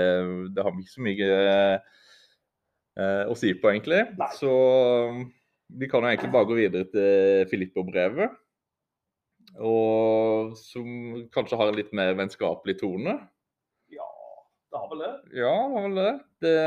[0.55, 1.29] det har vi ikke så mye
[3.01, 4.03] eh, å si på, egentlig.
[4.21, 4.29] Nei.
[4.37, 4.53] Så
[5.09, 5.23] um,
[5.81, 8.37] vi kan jo egentlig bare gå videre til Filippo-brevet.
[9.65, 10.87] Og som
[11.35, 13.17] kanskje har en litt mer vennskapelig tone.
[14.71, 15.15] Det har vel det.
[15.35, 16.11] Ja, det var vel det.
[16.45, 16.59] det.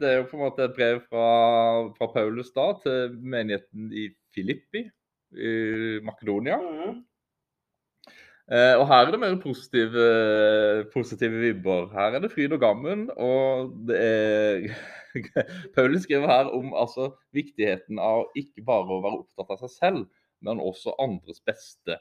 [0.00, 1.26] Det er jo på en måte et brev fra,
[1.98, 4.86] fra Paulus da til menigheten i Filippi
[5.36, 5.52] i
[6.06, 6.56] Makedonia.
[6.56, 7.02] Mm.
[8.46, 10.06] Eh, og her er det mer positive,
[10.94, 11.90] positive vibber.
[11.92, 13.08] Her er det fryd og gammen.
[13.16, 14.68] Og det er
[15.76, 20.04] Paulus skriver her om altså, viktigheten av ikke bare å være opptatt av seg selv,
[20.44, 21.98] men også andres beste.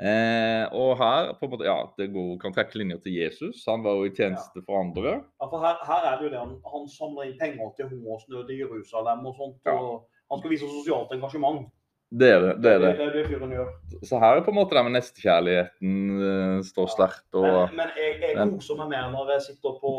[0.00, 3.60] Eh, og her på en måte, ja, det går, kan trekke linjer til Jesus.
[3.68, 5.18] Han var jo i tjeneste for andre.
[5.40, 8.50] Ja, for her, her er det jo det han, han samler inn penger til hungersnød
[8.50, 9.60] i Jerusalem og sånt.
[9.68, 9.76] Ja.
[9.76, 11.68] og Han skal vise sosialt engasjement.
[12.12, 12.50] Det er det.
[12.64, 12.88] det, er det.
[12.98, 13.04] det,
[13.40, 13.98] er det.
[14.08, 16.92] Så her er på en måte det med nestekjærligheten uh, står Ja.
[16.96, 17.28] sterkt.
[17.40, 19.92] Og men jeg, jeg men- koser meg mer når jeg sitter på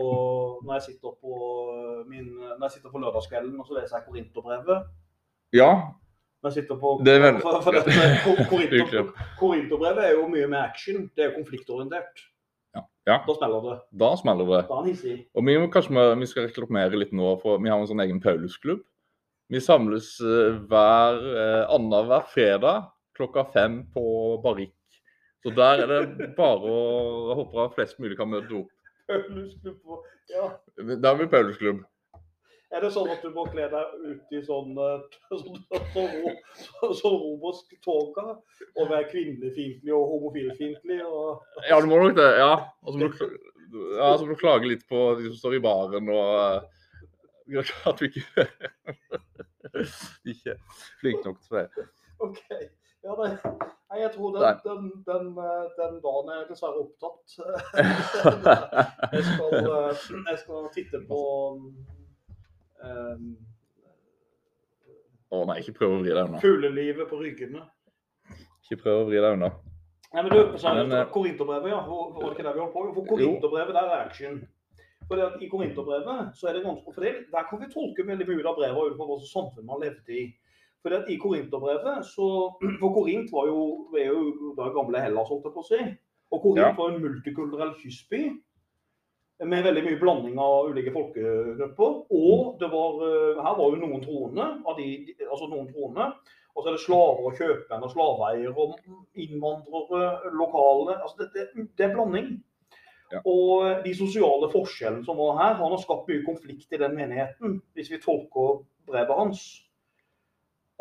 [0.66, 1.32] når jeg sitter på
[2.12, 2.28] min
[2.60, 4.86] når jeg sitter på lørdagskvelden og så leser jeg Korinterbrevet.
[5.54, 5.72] Ja,
[6.44, 7.92] Jeg sitter på Det er vel- for, for dette,
[8.50, 11.10] Korinterbrevet Korinter, er jo mye med action.
[11.16, 12.24] Det er jo konfliktorientert.
[13.08, 13.78] ja, Da smeller det.
[14.00, 14.62] da smeller det.
[14.70, 14.80] Da
[15.12, 15.22] er.
[15.36, 18.20] Og vi, må, kanskje vi skal reklamere litt nå, for vi har en sånn egen
[18.24, 18.84] Paulusklubb.
[19.52, 24.04] Vi samles eh, hver eh, annenhver fredag klokka fem på
[24.44, 24.74] Barrikk.
[25.44, 28.72] Så der er det bare å håpe at flest mulig kan møte opp.
[29.08, 30.48] Paulusklubb Ja.
[30.98, 31.84] Da er vi Paulusklubb.
[32.74, 35.60] Er det sånn at du må kle deg ut i sånn eh, sånn,
[35.94, 41.02] sånn, sånn romersk toga og være kvinnefiendtlig og homofilfiendtlig?
[41.06, 41.44] Og...
[41.70, 42.30] Ja, du må nok det.
[42.42, 42.54] Ja.
[42.82, 43.12] Og så må
[43.74, 48.06] ja, må du klage litt på de som står i baren og eh, At du
[48.06, 48.46] ikke
[50.34, 50.58] Ikke
[51.02, 51.88] flink nok til det.
[52.22, 52.44] OK.
[53.04, 53.30] Ja, det,
[53.92, 57.34] nei, jeg tror den, den, den, eh, den dagen er jeg dessverre opptatt.
[59.14, 59.52] Jeg skal,
[60.30, 61.20] jeg skal titte på
[62.84, 63.30] um,
[65.34, 66.40] Å nei, ikke prøv å vri deg unna.
[66.44, 67.64] fuglelivet på Ryggene.
[68.64, 69.50] Ikke prøv å vri deg unna.
[70.14, 71.80] Nei, men du, er det eh, Korinterbrevet, ja.
[71.90, 72.94] Var det ikke det vi holdt på med?
[73.00, 74.36] For Korinterbrevet, der er action.
[75.08, 78.28] For det at I Korinterbrevet så er det ganske, for der kan vi tolke veldig
[78.30, 80.24] mye av brevet ut fra hva samfunn man levde i.
[80.84, 82.28] For det at I Korinterbrevet så
[82.84, 83.66] For Korint var jo,
[83.98, 85.82] er jo da gamle Hellas, holdt jeg på å si.
[86.30, 86.72] Og Korint Ja.
[86.78, 88.22] var en multikulturell kystby
[89.42, 91.98] med veldig mye blanding av ulike folkegrupper.
[92.14, 94.88] Og det var, eh, her var jo noen troende, av de,
[95.30, 96.14] altså noen troende.
[96.54, 98.76] Og så er det slaver og kjøpmenn og slaveeiere og
[99.18, 101.00] innvandrere, lokale.
[101.02, 102.44] Altså det, det, det er blanding.
[103.14, 103.22] Ja.
[103.30, 107.60] Og de sosiale forskjellene som var her, han har skapt mye konflikt i den menigheten,
[107.74, 109.44] hvis vi tolker brevet hans.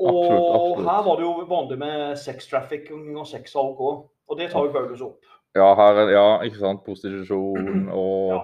[0.00, 0.86] Og Absolutt, absolutt.
[0.88, 4.06] her var det jo vanlig med sex-trafficking og sexsalg òg.
[4.28, 5.28] Og det tar jo Paulus opp.
[5.58, 6.84] Ja, her er, ja, ikke sant.
[6.86, 8.40] Prostitusjon og Ja.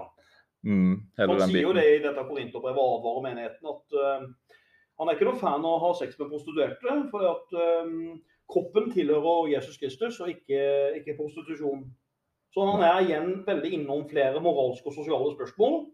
[0.65, 4.27] mm, hele Han den sier jo det i dette Korinterbrevet og advarer menigheten at uh,
[4.99, 7.91] han er ikke noen fan av å ha sex med prostituerte, for at eh,
[8.51, 10.63] kroppen tilhører Jesus Kristus og ikke,
[10.99, 11.85] ikke prostitusjon.
[12.51, 15.85] Så han er igjen veldig innom flere moralske og sosiale spørsmål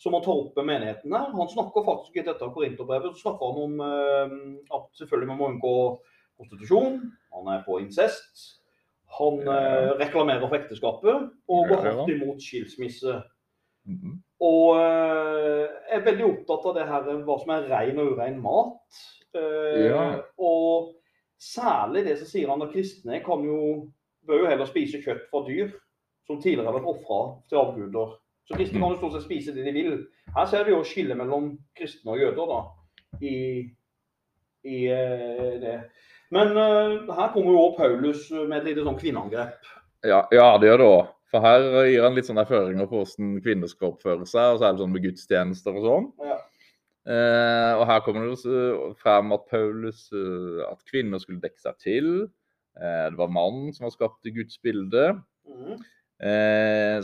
[0.00, 1.28] som han tar opp med menigheten her.
[1.36, 4.34] Han snakker faktisk i dette Korinterbrevet snakker han om uh,
[4.80, 5.74] at selvfølgelig man må unngå
[6.40, 6.98] prostitusjon.
[7.36, 8.59] Han er på incest.
[9.18, 13.16] Han eh, reklamerer for ekteskapet og går hardt imot skilsmisse.
[13.88, 14.18] Mhm.
[14.40, 19.00] Og eh, er veldig opptatt av det her, hva som er ren og urein mat.
[19.34, 20.04] Eh, Ja.
[20.38, 20.94] Og
[21.40, 23.90] særlig det som sier han at kristne kan jo,
[24.26, 25.72] bør jo heller spise kjøtt fra dyr
[26.26, 27.20] som tidligere har vært ofra
[27.50, 28.16] til avguder.
[28.46, 29.98] Så kristne kan jo stort sett spise det de vil.
[30.36, 32.60] Her ser vi jo skillet mellom kristne og jøder da,
[33.22, 33.36] i,
[34.64, 35.76] i eh, det.
[36.34, 39.72] Men uh, her kommer jo også Paulus med et lite sånn kvinneangrep.
[40.06, 41.08] Ja, ja, det gjør det òg.
[41.30, 44.66] For her gir han litt sånne føringer på hvordan kvinner skal oppføre seg, og så
[44.66, 46.08] er det sånn med gudstjenester og sånn.
[46.26, 46.38] Ja.
[47.10, 52.12] Uh, og her kommer det frem at Paulus uh, at kvinner skulle dekke seg til.
[52.80, 55.08] Det var mannen som var skapt i Guds bilde.
[55.44, 55.80] Mm.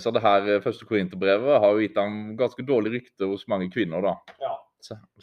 [0.01, 4.07] Så det her første korinterbrevet har jo gitt ham ganske dårlig rykte hos mange kvinner.
[4.07, 4.15] da.
[4.41, 4.55] Ja.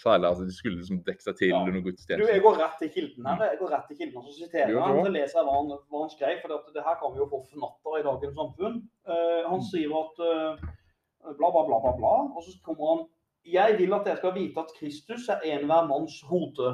[0.04, 1.60] Særlig at de skulle liksom dekke seg til Ja.
[1.62, 2.34] under Du, gudstjenesten.
[2.36, 3.44] jeg går rett til kilden her.
[3.52, 5.98] Jeg går rett til kilden, og så siterer han, så leser jeg hva han, hva
[6.04, 6.36] han skrev.
[6.42, 8.76] For det, det her kan vi jo få fnatter i dagens samfunn.
[9.08, 9.68] Uh, han Mm.
[9.72, 10.52] sier at uh,
[11.40, 12.14] bla, bla, bla, bla, bla.
[12.36, 13.02] Og så kommer han
[13.46, 16.70] Jeg vil at dere skal vite at Kristus er enhver manns hode.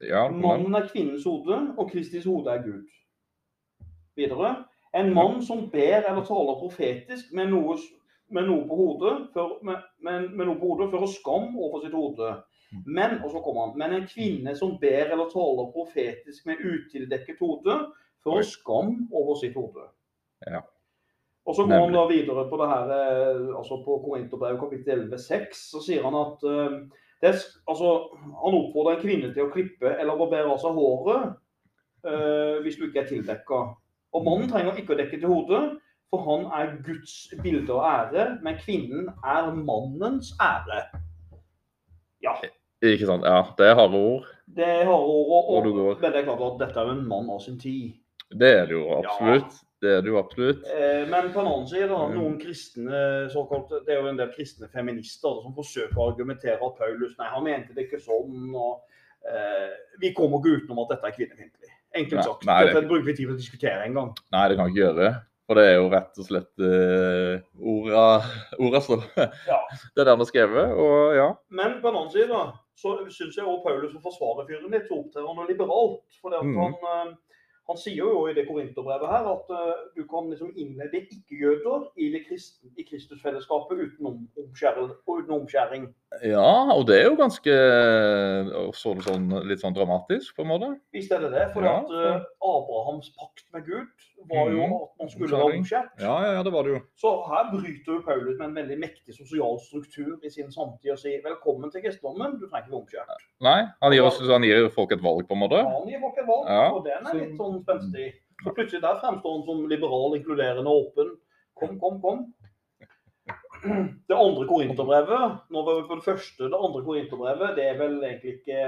[0.00, 2.88] Ja, Mannen er kvinnens hode, og Kristis hode er Gud.
[4.16, 4.64] Videre.
[4.94, 7.76] En mann som ber eller taler profetisk med noe,
[8.34, 11.96] med noe på hodet, for, med, med, med noe på hodet fører skam over sitt
[11.96, 12.34] hode.
[12.86, 17.42] Men, og så kommer han, men en kvinne som ber eller taler profetisk med utildekket
[17.44, 17.76] hode,
[18.24, 19.84] fører skam over sitt hode.
[20.48, 20.62] Ja.
[21.46, 25.18] Og så går han da videre på det her, eh, altså på Korinterbrevet kapittel 11,
[25.18, 26.76] 6, så sier han at uh,
[27.22, 27.32] det,
[27.70, 27.88] altså,
[28.44, 31.32] han oppfordrer en kvinne til å klippe eller barbere av seg håret
[32.06, 33.62] uh, hvis du ikke er tildekka.
[34.12, 35.62] Og mannen trenger ikke å dekke til hodet,
[36.12, 40.82] for han er Guds bilde og ære, men kvinnen er mannens ære.
[42.22, 42.34] Ja,
[42.84, 43.24] ikke sant?
[43.24, 44.26] Ja, det er harde ord.
[44.46, 47.30] det er harde ord, og, Og men det er klart at dette er en mann
[47.32, 47.94] av sin tid.
[48.32, 49.56] Det er det jo absolutt.
[49.82, 50.60] Det er det jo absolutt.
[50.70, 52.14] Eh, Men på en annen side, da, Mm.
[52.14, 53.00] noen kristne
[53.32, 57.16] såkalt, det er jo en del kristne feminister da, som forsøker å argumentere at Paulus
[57.18, 58.54] nei, han mente det ikke sånn.
[58.54, 58.82] og
[59.26, 61.72] eh, Vi kommer ikke utenom at dette er kvinnefiendtlig.
[61.94, 62.44] Enkelt Nei, sagt.
[62.46, 64.14] nei, det- Dette bruker vi tid på å diskutere en gang.
[64.32, 65.22] Nei, det kan vi ikke gjøre.
[65.48, 68.04] For det er jo rett og slett uh, orda,
[68.62, 69.02] orda står.
[69.50, 69.58] Ja.
[69.96, 71.26] Det er han har skrevet, og ja.
[71.50, 72.44] Men på den annen side da,
[72.78, 76.00] så syns jeg også Paulus som forsvarer fyren litt, så opptrer han jo liberalt.
[76.22, 76.56] For Mhm.
[76.62, 77.12] han, eh,
[77.68, 82.08] han sier jo i det korinterbrevet her at uh, du kan liksom innlede ikke-jøder i,
[82.26, 85.84] kristen, i Kristusfellesskapet uten, om, omskjæring, uten omskjæring.
[86.26, 87.54] Ja, og det er jo ganske
[88.76, 90.70] så sånn, litt sånn dramatisk, på en måte.
[90.94, 91.46] Visst er det det.
[91.54, 94.74] For Ja, at uh, Abrahams pakt med Gud var jo Mhm.
[94.82, 95.90] at man skulle være omskjært.
[96.00, 96.80] Ja, ja, ja, det var det jo.
[96.96, 100.98] Så her bryter jo Paulus med en veldig mektig sosial struktur i sin samtid og
[100.98, 103.24] sier velkommen til kristendommen, du trenger ikke være omskjært.
[103.40, 105.62] Nei, han gir, også, han gir folk et valg, på en måte.
[105.64, 108.12] Han gir folk et valg, Ja, og den er litt sånn spenstig.
[108.42, 111.16] Så plutselig der fremstår han som liberal, inkluderende og åpen.
[111.58, 112.22] Kom, kom, kom.
[114.08, 118.00] Det andre korinterbrevet, nå var vi på det første, det andre korinterbrevet, det er vel
[118.02, 118.64] egentlig ikke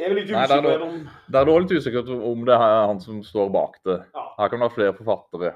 [0.00, 0.94] Det er vel litt er usikker om
[1.28, 3.98] Det er da litt usikkert om det er han som står bak det.
[4.16, 4.22] Ja.
[4.38, 5.50] Her kan det være flere forfattere.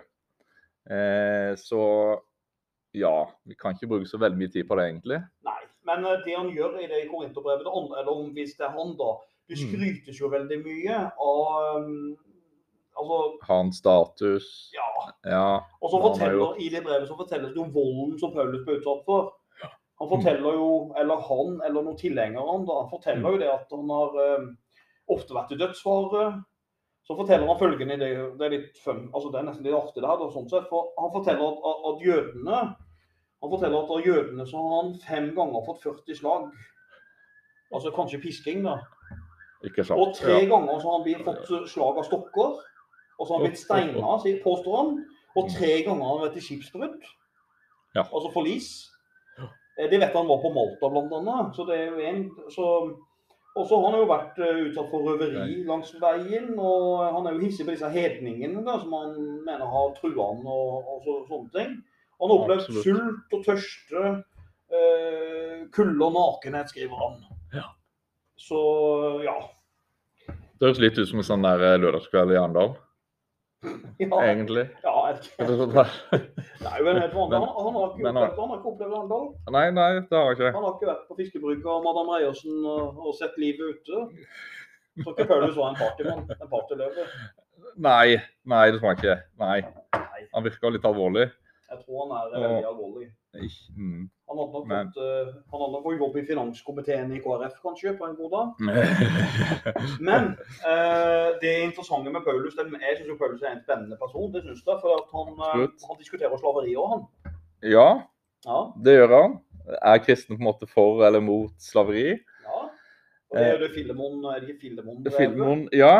[0.92, 1.80] Eh, så
[2.94, 3.14] ja,
[3.48, 5.22] vi kan ikke bruke så veldig mye tid på det, egentlig.
[5.48, 5.60] Nei.
[5.88, 9.14] Men eh, det han gjør i det korinterbrevet, eller om hvis det er han, da
[9.48, 9.64] Det Mm.
[9.68, 12.16] skrytes jo veldig mye av um,
[12.96, 13.16] Altså,
[13.48, 14.70] Hans status.
[14.72, 14.86] ja.
[15.26, 15.58] Ja.
[15.82, 16.54] Og så forteller, jo...
[16.62, 19.32] I det brevet så fortelles det om volden som Paulus ble utsatt for.
[20.00, 23.70] Han forteller jo, eller han eller noen tilhengere han da, han forteller jo det at
[23.70, 24.46] han har eh,
[25.14, 26.24] ofte vært i dødsfare.
[27.04, 28.08] Så forteller han følgende, det,
[28.40, 30.66] det er litt fun, altså det er nesten litt artig det her, da, sånn sett,
[30.70, 32.60] for han forteller at, at, at jødene
[33.44, 36.44] han forteller at av jødene så har han fem ganger fått 40 slag.
[37.76, 38.78] Altså kanskje pisking, da.
[39.68, 40.00] Ikke sant.
[40.00, 40.46] Og tre Ja.
[40.48, 42.54] ganger så har han blitt fått slag av stokker.
[43.18, 44.14] Og så har han blitt steina,
[44.46, 45.04] påstår han.
[45.36, 47.04] Og tre ganger har han vært i skipsbrudd.
[47.94, 48.06] Ja.
[48.06, 48.70] Altså forlis.
[49.78, 51.56] Eh, Det vet han var på Malta, annet.
[51.56, 52.68] Så det er jo en, så,
[53.54, 56.52] og så har han jo vært eh, utsatt for røveri langs veien.
[56.58, 60.44] Og han er jo hissig på disse hedningene da, som han mener har trua han
[60.46, 61.74] og, og så, sånne ting.
[62.22, 62.84] Han har opplevd Absolutt.
[62.86, 64.04] sult og tørste,
[64.70, 67.18] eh, kulde og nakenhet, skriver han.
[67.58, 67.66] Ja.
[68.38, 68.60] Så
[69.26, 69.34] ja.
[70.54, 72.76] Det høres litt ut som en sånn der eh, lørdagskveld i Arendal,
[74.02, 74.68] Ja, egentlig.
[74.84, 75.92] ja det ikke- nei, sånn der.
[76.10, 77.38] Det er jo en helt vanlig.
[77.38, 79.24] Han, han, har ikke opplevd, han har ikke opplevd Arendal.
[79.56, 80.52] Nei, nei, det har jeg ikke.
[80.56, 84.04] Han har ikke vært på fiskebruka og Madam Reiersen og, sett livet ute.
[85.02, 86.24] Så ikke Paulus var en partymann.
[86.40, 87.06] En partyløve.
[87.82, 89.16] Nei, nei, det tror jeg ikke.
[89.42, 89.56] Nei,
[90.34, 91.30] Han virker litt alvorlig.
[91.70, 93.08] jeg tror han er veldig alvorlig.
[93.34, 94.10] Ikke- Mm.
[94.28, 97.92] Han hadde nok fått, uh, han hadde nok fått jobb i finanskomiteen i KrF, kanskje,
[97.98, 98.46] på en god dag.
[100.08, 100.30] Men
[100.64, 104.32] uh, det interessante med Paulus det, Jeg syns Paulus er en spennende person.
[104.32, 107.34] Det synes jeg, for han, uh, han diskuterer slaveri òg, han.
[107.76, 107.88] ja,
[108.44, 109.36] Ja, det gjør han.
[109.80, 112.10] Er kristen på en måte for eller mot slaveri?
[112.44, 112.64] ja.
[113.30, 115.00] Og det er det Filemon Er det ikke Filemon?
[115.04, 115.14] Det
[115.72, 115.94] ja.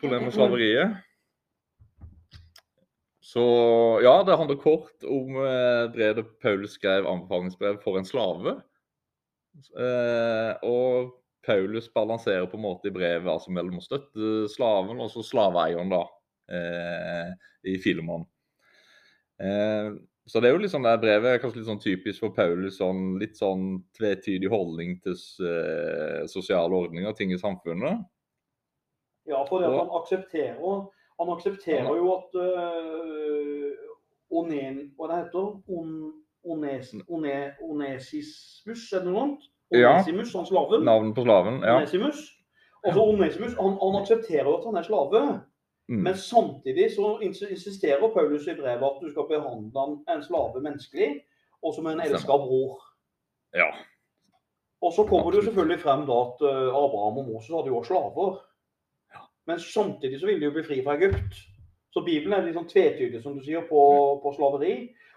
[0.00, 0.98] Problemet med slaveriet.
[3.30, 3.42] Så
[4.02, 8.56] ja, det handler kort om eh, brevet Paulus skrev anbefalingsbrev for en slave.
[9.78, 11.12] Eh, og
[11.46, 15.94] Paulus balanserer på en måte i brevet altså mellom å støtte slaven og så slaveeieren,
[15.94, 16.02] da,
[16.50, 17.30] eh,
[17.70, 18.26] i Filemon.
[19.38, 19.94] Eh,
[20.26, 22.80] så det er jo litt sånn det brevet er kanskje litt sånn typisk for Paulus,
[22.82, 25.14] sånn, litt sånn tvetydig holdning til
[25.46, 28.02] eh, sosiale ordninger og ting i samfunnet.
[29.30, 30.88] Ja, for at han aksepterer
[31.20, 33.86] Han aksepterer jo at uh,
[34.40, 35.94] onen, Hva det heter On,
[36.44, 39.48] ones, one, Onesismus, er det noe annet?
[39.74, 40.84] Onesimus, han slaven.
[40.88, 41.76] Navnet på slaven, ja.
[41.76, 42.24] Onesimus.
[42.80, 45.24] Altså Onesimus, han, han aksepterer at han er slave,
[45.90, 46.02] Mm.
[46.06, 47.18] men samtidig så
[47.50, 49.82] insisterer Paulus i brevet at du skal behandle
[50.14, 51.08] en slave menneskelig,
[51.66, 52.76] og som en elska bror.
[53.54, 53.66] ja.
[54.82, 57.76] Og så kommer det jo selvfølgelig frem da at eh, Abraham og Moses hadde jo
[57.78, 58.38] også slaver.
[59.50, 61.38] Men samtidig så vil de jo bli fri fra Egypt.
[61.90, 63.82] Så Bibelen er litt sånn tvetydig, som du sier, på,
[64.22, 64.74] på slaveri.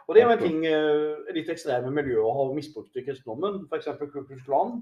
[0.08, 3.62] Og det er jo en ting eh, litt ekstreme miljøer har misbrukt i kristendommen.
[3.70, 3.94] F.eks.
[4.02, 4.82] Ku Klux Klan.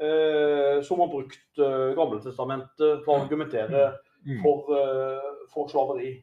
[0.00, 3.92] eh, som har brukt uh, Gammeltestamentet for å argumentere
[4.26, 4.42] Mm.
[4.42, 6.22] for, eh, for slaveri.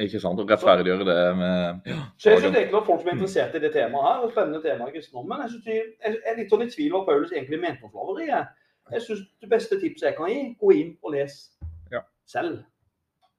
[0.00, 0.40] Ikke sant?
[0.40, 3.60] Å rettferdiggjøre det med ja, Så jeg synes egentlig at folk som er interessert i
[3.62, 6.64] det temaet her, og spennende tema i kristendommen, jeg, synes de, jeg er litt sånn
[6.64, 8.30] i tvil hva Paulus egentlig mente om slaveri.
[8.92, 9.02] Jeg.
[9.02, 11.50] Synes det beste tipset jeg kan gi, gå inn og les
[11.92, 12.00] Ja.
[12.26, 12.64] selv.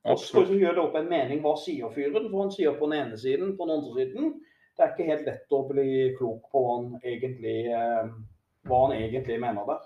[0.05, 0.49] Og så absolutt.
[0.49, 1.41] liksom gjør det opp en mening.
[1.41, 2.29] Hva sier fyren?
[2.31, 4.33] For han sier på den ene siden, på den andre siden.
[4.77, 8.09] Det er ikke helt lett å bli klok på hva han egentlig, eh,
[8.67, 9.79] hva han egentlig mener der.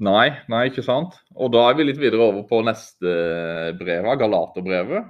[0.00, 1.14] Nei, nei, ikke sant.
[1.36, 3.12] Og da er vi litt videre over på neste
[3.78, 5.06] brev, Galaterbrevet.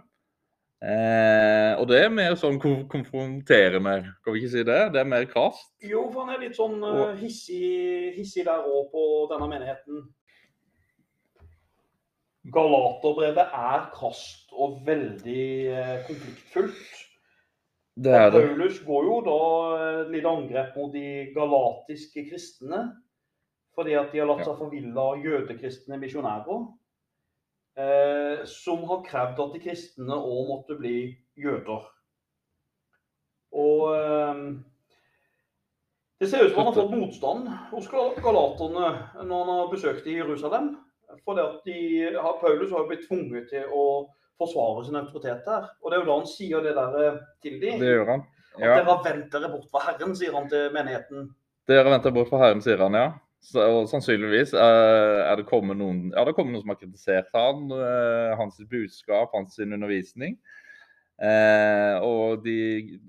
[0.85, 3.94] Eh, og det er mer sånn ko- konfronterende,
[4.25, 4.81] kan vi ikke si det?
[4.92, 5.70] Det er mer krast.
[5.81, 10.03] Jo, for han er litt sånn uh, hissig, hissig der òg på denne menigheten.
[12.53, 17.01] Galaterbrevet er krast og veldig uh, konfliktfullt.
[17.97, 18.42] Det er det.
[18.51, 19.40] Paulus går jo da
[19.79, 22.81] eh, et lite angrep mot de galatiske kristne.
[23.79, 26.64] Fordi at de har latt seg forville av jødekristne misjonærer.
[27.75, 30.99] Eh, som har krevd at de kristne òg måtte bli
[31.35, 31.89] jøder.
[33.55, 34.43] Og eh,
[36.23, 38.93] det ser ut som han har fått motstand hos galaterne
[39.27, 40.77] når han har besøkt i Jerusalem.
[41.27, 41.81] Fordi at de,
[42.41, 43.85] Paulus har blitt tvunget til å
[44.39, 45.67] forsvare sin autoritet der.
[45.83, 47.83] Og det er jo da han sier det der eh, til dem.
[47.83, 48.25] Det gjør han.
[48.55, 51.27] At dere har vendt dere bort fra Herren, sier han til menigheten.
[51.67, 53.09] Dere venter bort fra Herren, sier han, ja.
[53.44, 57.35] Så, sannsynligvis uh, er det kommet noen ja, det er kommet noen som har kritisert
[57.37, 60.38] han, uh, hans budskap, hans sin undervisning.
[61.20, 62.57] Uh, og de,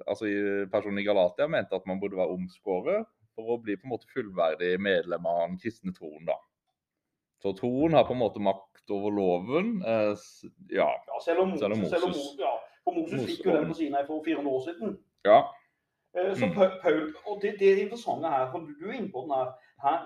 [0.05, 0.27] altså
[0.71, 4.11] personen i Galatia mente at man burde være omskåret for å bli på en måte
[4.11, 6.27] fullverdig medlem av den kristne troen.
[6.27, 6.35] da.
[7.41, 9.77] Så troen har på en måte makt over loven.
[10.71, 10.91] Ja.
[10.91, 12.31] Ja, selv om Moses, Selv om selv om Moses.
[12.31, 14.97] Moses ja, for Moses Moses fikk jo den på Sinai for 400 år siden.
[15.27, 15.39] ja.
[16.15, 16.53] Så Mm.
[16.55, 19.49] Paul, og det, det interessante her, for du er inne på den her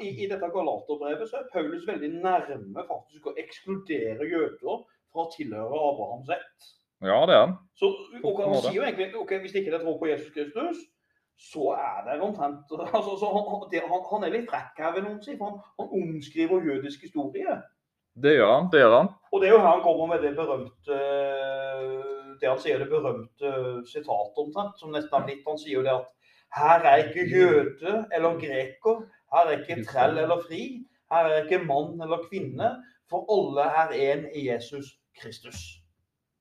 [0.01, 5.31] i, I dette Galaterbrevet så er Paulus veldig nærme faktisk å ekskludere jøder fra å
[5.33, 6.69] tilhøre Abrahams rett.
[7.05, 7.57] Ja, det er han.
[7.79, 10.81] Så og Han sier jo egentlig ok, hvis ikke det er tro på Jesus Kristus,
[11.39, 14.95] så er det omtrent altså, så han, han, det, han, han er litt frekk her,
[14.97, 15.37] vil noen si.
[15.39, 17.59] for Han, han omskriver jødisk historie.
[18.19, 18.67] Det gjør han.
[18.73, 19.11] Det gjør han.
[19.31, 20.97] Og det er jo her han kommer med det berømte
[22.41, 23.51] Det han sier det berømte
[23.87, 26.09] sitatet omtrent, som nesten er blitt Han sier jo det at
[26.57, 30.61] her er ikke jøde eller greker, her er ikke trell eller fri,
[31.11, 32.71] her er ikke mann eller kvinne,
[33.09, 34.85] for alle er én i Jesus
[35.21, 35.55] Kristus.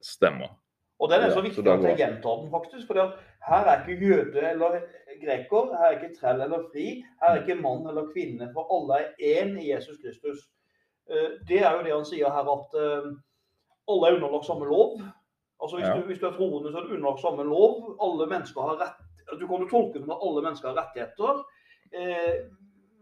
[0.03, 0.49] Stemmer.
[1.01, 2.87] Og den er så viktig viktig så at jeg gjentar den faktisk.
[2.87, 2.95] For
[3.49, 4.81] her er ikke jøde eller
[5.23, 6.87] greker, her er ikke trell eller fri,
[7.23, 10.39] her er ikke mann eller kvinne, for alle er én i Jesus Kristus.
[11.11, 13.07] Eh, Det er jo det han sier her, at eh,
[13.89, 15.01] alle er underlagt samme lov.
[15.63, 15.95] Altså Hvis, Ja.
[15.97, 17.97] du, hvis du er troende, så er du underlagt samme lov.
[18.03, 21.45] Alle mennesker har rett Du kan jo tolke det med at alle mennesker har rettigheter.
[21.93, 22.35] Eh,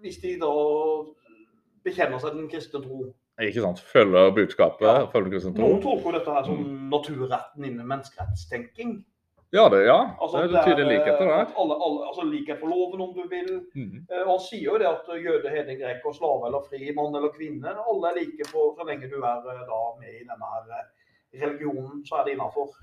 [0.04, 0.50] hvis de da
[1.86, 3.02] bekjenner seg til den kristne tro.
[3.42, 3.82] Ikke sant?
[3.92, 4.86] Følger budskapet.
[4.88, 5.04] Ja.
[5.12, 5.66] Følger kristne tro.
[5.66, 8.96] Noen tolker jo dette her som naturretten innen menneskerettstenking.
[9.54, 9.98] Ja, det, ja.
[10.20, 11.52] Altså, det er tydelig likheter der.
[11.62, 13.52] Alle, alle, altså likhet for loven, om du vil.
[13.78, 14.00] Mm.
[14.10, 17.30] Eh, Og han sier jo det at jøde, hedning, greker, slave eller fri, mann eller
[17.36, 20.74] kvinne, alle er like for så lenge du er eh, da med i denne her
[20.80, 20.90] eh,
[21.44, 22.74] religionen, så er det innafor.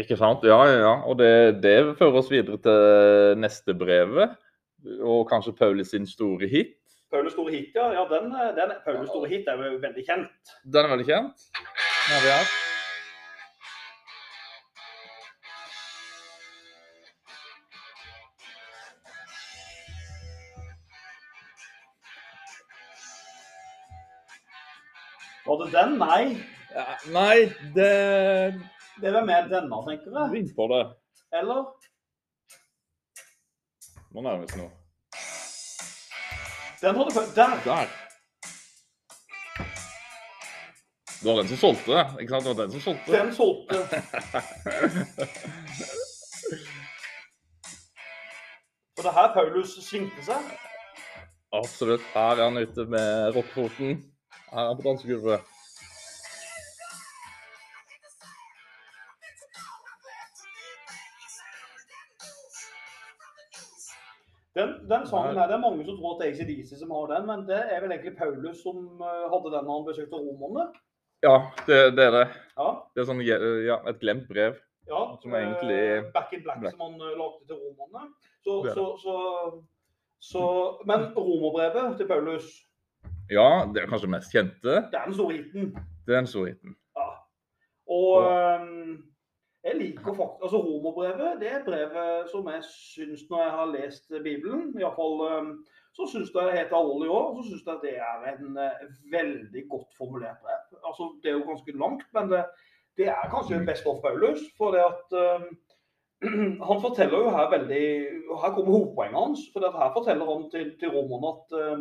[0.00, 0.44] Ikke sant?
[0.44, 0.92] Ja, ja, ja.
[1.08, 1.32] Og det,
[1.64, 4.36] det fører oss videre til neste brevet.
[5.00, 6.76] Og kanskje Paulus sin store hit.
[7.10, 7.90] Paulus store hit, ja.
[7.92, 10.56] ja den, eh, den, Paulus store hit er jo veldig kjent.
[10.64, 11.46] Den er veldig kjent.
[12.06, 12.58] Den har vi hatt.
[25.50, 25.98] Var det den?
[25.98, 26.24] Nei.
[26.70, 27.36] Ja, nei,
[27.74, 27.92] det
[29.02, 30.44] Det vel mer denne, tenker jeg.
[30.54, 30.84] På det.
[31.34, 31.64] Eller?
[34.10, 34.68] Nå nærmer nå.
[36.80, 37.56] Den hadde Paul- Der!
[37.64, 37.86] Der.
[41.22, 42.04] Det var den som solgte det.
[42.20, 42.44] Ikke sant?
[42.44, 43.12] Det var den som solgte.
[43.12, 43.76] Den solgte.
[48.96, 50.50] For det her Paulus svingte seg.
[51.56, 52.02] Absolutt.
[52.14, 53.88] Her er han ute med rockefoten.
[54.50, 55.40] Her er han på dansegulvet.
[64.60, 67.06] Den, den sangen her, Det er mange som tror at det er ACDC som har
[67.14, 70.66] den, men det er vel egentlig Paulus som eh, hadde den når han besøkte romerne.
[71.24, 71.34] Ja,
[71.66, 72.26] det, det er det.
[72.56, 74.54] Ja, Det er sånn, ja, et glemt brev.
[74.88, 76.72] ja Som egentlig- eh, Back in Black, Black.
[76.76, 78.06] som han eh, lagde til romerne.
[78.44, 79.14] Så, så, så,
[80.30, 80.42] så,
[80.88, 82.48] men romerbrevet til Paulus,
[83.30, 84.72] Ja, det er kanskje det mest kjente.
[84.90, 85.68] det er den store hiten.
[86.06, 86.72] Det er den store hiten.
[86.96, 87.08] Ja.
[87.86, 88.96] Og ehm,
[89.64, 94.08] jeg liker faktisk Altså romerbrevet, det er brevet som jeg syns når jeg har lest
[94.24, 95.54] Bibelen, iallfall fall
[95.96, 99.96] så syns jeg helt alvorlig òg, så syns jeg det er en eh, veldig godt
[99.98, 100.60] formulert brev.
[100.86, 102.44] Altså, det er jo ganske langt, men det,
[103.00, 104.44] det er kanskje best of Paulus.
[104.58, 105.48] For det at uh,
[106.68, 107.86] han forteller jo her veldig
[108.42, 109.46] Her kommer hovedpoenget hans.
[109.52, 111.80] For det at her forteller han til, til romerne at, uh,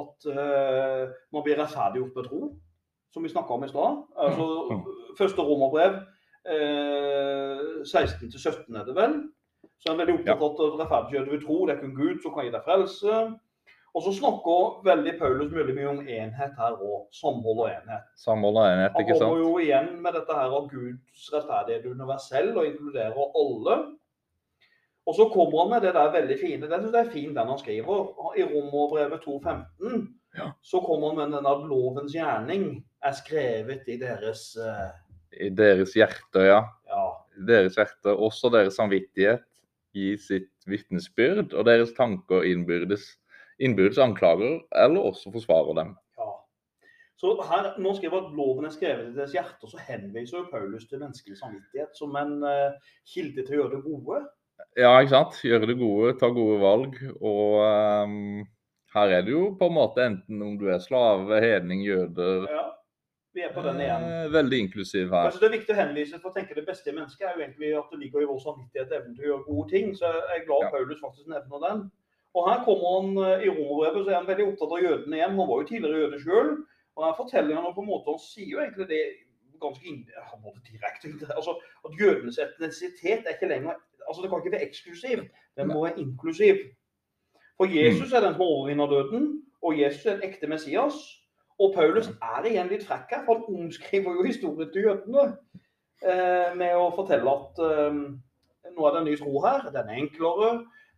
[0.00, 1.02] at uh,
[1.34, 2.42] man blir rettferdiggjort med tro
[3.14, 4.00] som vi snakka om i stad.
[4.20, 4.46] Altså,
[5.16, 5.94] første romerbrev,
[6.52, 9.18] eh, 16-17 er det vel.
[9.78, 12.22] Så er han veldig opptatt av at rettferdiggjør du ved tro, det er kun Gud
[12.22, 13.18] som kan gi deg frelse.
[13.96, 17.06] Og så snakker veldig Paulus veldig mye om enhet her òg.
[17.16, 18.08] Samhold og enhet.
[18.20, 19.22] Samhold og enhet, ikke sant?
[19.22, 23.78] Han kommer jo igjen med dette her av Guds rettferdighet universell og inkluderer alle.
[25.06, 26.68] Og så kommer han med det der veldig fine.
[26.68, 28.12] Det syns jeg er fint, den han skriver.
[28.36, 30.50] I Romerbrevet 2,15 Ja.
[30.60, 32.64] så kommer han med den der lovens gjerning
[33.00, 34.90] er skrevet i deres eh,
[35.40, 36.62] I deres hjerter, ja.
[36.90, 37.04] Ja.
[37.48, 39.44] Deres hjerter, også deres samvittighet
[39.96, 43.04] i sitt vitnesbyrd, og deres tanker innbyrdes,
[43.62, 45.94] innbyrdes anklager, eller også forsvarer dem.
[46.18, 46.32] ja.
[47.16, 50.88] Så her, Nå skriver at loven er skrevet i deres hjerter, så henviser jo Paulus
[50.88, 54.24] til menneskelig samvittighet som en uh, kilde til å gjøre det gode.
[54.76, 55.40] Ja, ikke sant?
[55.44, 56.98] Gjøre det gode, ta gode valg.
[57.20, 58.44] Og um,
[58.96, 62.66] her er det jo på en måte enten om du er slave, hedning, jøder Ja,
[63.36, 64.04] Vi er på den igjen.
[64.08, 65.26] eh, Veldig inklusiv her.
[65.28, 67.42] Altså, Det er viktig å henvise for å tenke det beste i mennesket er jo
[67.44, 69.92] egentlig at det ligger i vår samvittighet evnen til å gjøre gode ting.
[69.98, 70.70] Så jeg er glad Ja.
[70.72, 71.82] Paulus faktisk nevner den.
[72.36, 75.36] Og her kommer han eh, i romerbrevet, så er han veldig opptatt av jødene igjen.
[75.36, 76.50] Han var jo tidligere jøde sjøl.
[76.96, 79.02] Og her forteller han på en måte, han sier jo egentlig det
[79.60, 83.76] ganske inn, han var det direkte altså, At jødenes etnisitet er ikke lenger
[84.08, 85.22] altså Det kan ikke være eksklusiv,
[85.56, 86.56] den må være inklusiv.
[87.56, 90.94] For Jesus er den som overvinner døden, og Jesus er en ekte Messias.
[91.62, 95.26] Og Paulus er igjen litt frekk her, for han omskriver jo historien til jødene
[96.04, 98.00] eh, med å fortelle at eh,
[98.74, 99.70] nå er det en ny tro her.
[99.72, 100.50] Den er enklere,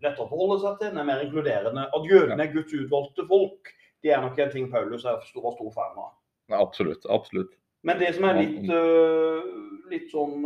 [0.02, 1.84] lettere å forholde seg til, den er mer inkluderende.
[1.94, 3.70] At jødene er Guds utvalgte folk,
[4.02, 6.10] det er nok en ting Paulus er stor, stor fan av.
[6.58, 7.06] Absolutt.
[7.10, 7.54] Absolutt.
[7.86, 9.46] Men det som er litt, øh,
[9.92, 10.42] litt sånn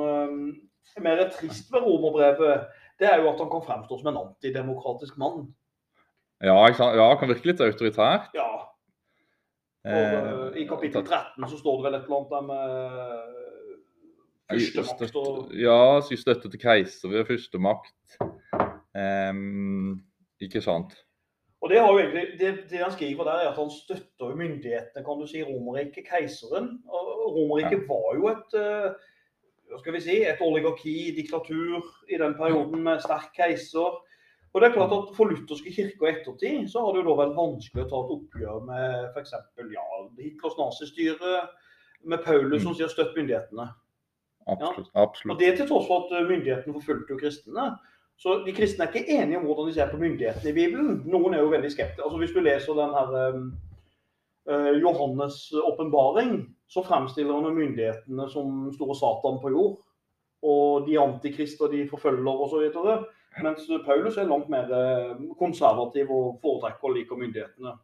[1.00, 2.68] mer trist ved romerbrevet,
[3.00, 5.46] det er jo at han kan fremstå som en antidemokratisk mann.
[6.42, 8.28] Ja, ja, kan virke litt autoritær.
[8.36, 8.71] Ja,
[9.82, 12.64] for øh, I kapittel 13 så står det vel et eller annet med
[14.52, 18.18] førstemakt og Ja, si støtte til keiser ved førstemakt.
[18.92, 20.02] Um,
[20.40, 20.94] ikke sant.
[21.62, 25.26] Og det, egentlig, det, det han skriver der, er at han støtter myndighetene, kan du
[25.30, 26.82] si, Romerriket, keiseren.
[26.90, 27.88] Romerriket ja.
[27.88, 28.56] var jo et
[29.72, 34.02] hva skal vi si, et oligarki, diktatur, i den perioden med sterk keiser.
[34.52, 37.20] Og det er klart at For lutherske kirker i ettertid så har det jo da
[37.22, 39.32] vært vanskelig å ta et oppgjør med f.eks.
[39.72, 39.86] Ja,
[40.20, 41.38] Hitlers nazistyre,
[42.04, 43.70] med Paulus som sier 'støtt myndighetene'.
[44.46, 44.90] Absolutt.
[44.94, 45.38] Og absolutt.
[45.40, 47.66] det til tross for at øh, myndighetene forfulgte jo kristne.
[48.18, 50.90] Så de kristne er ikke enige om hvordan de ser på myndighetene i Bibelen.
[51.06, 52.02] Noen er jo veldig skeptiske.
[52.04, 53.08] Altså Hvis du leser den her
[54.50, 59.80] øh, Johannes' åpenbaring, så fremstiller han myndighetene som store Satan på jord.
[60.42, 62.66] Og de antikrister antikrist og de forfølger osv.
[63.40, 67.76] Mens Paulus er langt mer øh, konservativ og foretrekker å like myndighetene.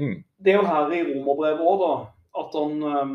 [0.00, 0.16] Mm.
[0.42, 1.92] Det er jo her i romerbrevet òg, da,
[2.42, 3.14] at han, øh,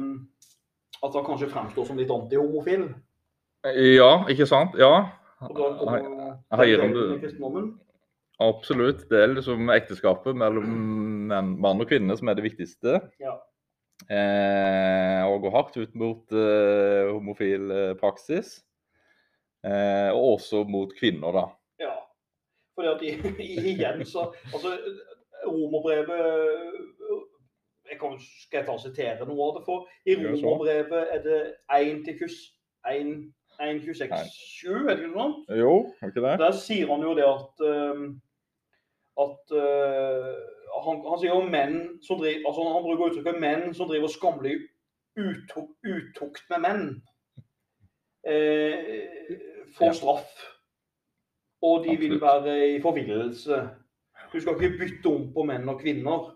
[1.04, 2.88] at han kanskje fremstår som litt antihomofil.
[3.66, 4.78] Ja, ikke sant?
[4.80, 4.94] Ja.
[5.42, 5.58] Og
[7.60, 7.74] om.
[8.46, 9.06] Absolutt.
[9.10, 10.72] Det er liksom ekteskapet mellom
[11.32, 13.00] mann og kvinne som er det viktigste.
[13.24, 13.38] Ja.
[14.12, 18.60] Eh, og går hardt ut mot eh, homofil eh, praksis.
[19.66, 21.46] Eh, og også mot kvinner, da.
[22.76, 24.78] Fordi at i- i- igjen så Altså,
[25.48, 26.22] romerbrevet
[27.92, 29.64] jeg kan, Skal jeg ta og sitere noe av det?
[29.66, 32.16] For i romerbrevet er det 1 til
[32.86, 35.50] 1.26.7, er det ikke noe sånt?
[35.60, 36.34] Jo, er ikke det?
[36.42, 38.06] Der sier han jo det at um,
[39.26, 40.34] at uh,
[40.86, 44.58] han, han sier jo menn som driver altså Han bruker uttrykket 'menn som driver skammelig
[45.16, 46.90] utok, utukt med menn',
[48.28, 49.38] eh,
[49.78, 50.34] får straff.
[51.64, 53.70] Og de vil være i forvillelse.
[54.34, 56.32] Du skal ikke bytte om på menn og kvinner.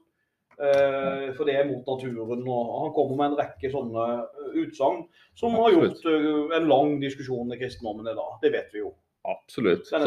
[0.59, 2.47] eh, for det er mot naturen.
[2.47, 5.05] og Han kommer med en rekke sånne eh, utsagn
[5.35, 8.31] som har gjort eh, en lang diskusjon i kristendommen i dag.
[8.41, 8.93] Det vet vi jo.
[9.29, 9.85] Absolutt.
[9.87, 10.05] Så, og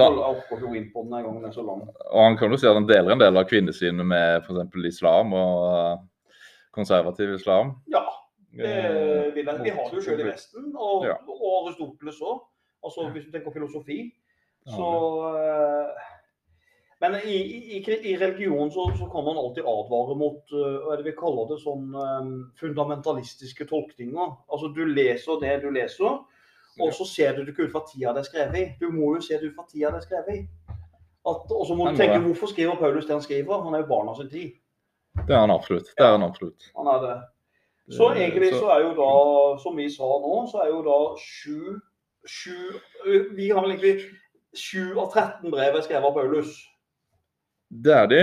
[2.25, 4.75] han kan jo si at han deler en del av kvinnesynet med f.eks.
[4.89, 5.97] islam og eh,
[6.75, 7.75] konservativ islam.
[7.93, 8.03] Ja,
[8.53, 9.61] det vil jeg.
[9.63, 11.15] Vi har det jo sjøl i Vesten, og, Ja.
[11.29, 12.41] og Aristoteles òg.
[12.83, 13.99] Altså, hvis du tenker filosofi.
[14.65, 14.73] Ja.
[14.77, 14.89] Så
[15.37, 15.89] eh,
[17.03, 17.37] Men i,
[17.77, 17.79] i,
[18.13, 21.49] i religion så, så kan man alltid advare mot eh, hva er det vi kaller
[21.51, 22.29] det, sånn eh,
[22.61, 24.37] fundamentalistiske tolkninger.
[24.53, 26.21] Altså, du leser det du leser,
[26.81, 28.65] og så ser du det ikke ut fra tida det er skrevet i.
[28.81, 30.47] Du må jo se det ut fra tida det er skrevet i.
[31.27, 33.61] Og så må du tenke hvorfor skriver Paulus det han skriver?
[33.67, 34.55] Han er jo barna sin tid.
[35.27, 35.91] Det er han absolutt.
[35.99, 36.71] Det er han absolutt.
[36.79, 37.19] Han er det.
[37.99, 39.11] Så egentlig så- så er jo da,
[39.63, 41.81] som vi sa nå, så er jo da sju,
[42.27, 42.57] sju
[43.37, 44.07] Vi har vel egentlig
[44.57, 46.53] sju av 13 brev er skrevet av Paulus.
[47.73, 48.21] Det er de.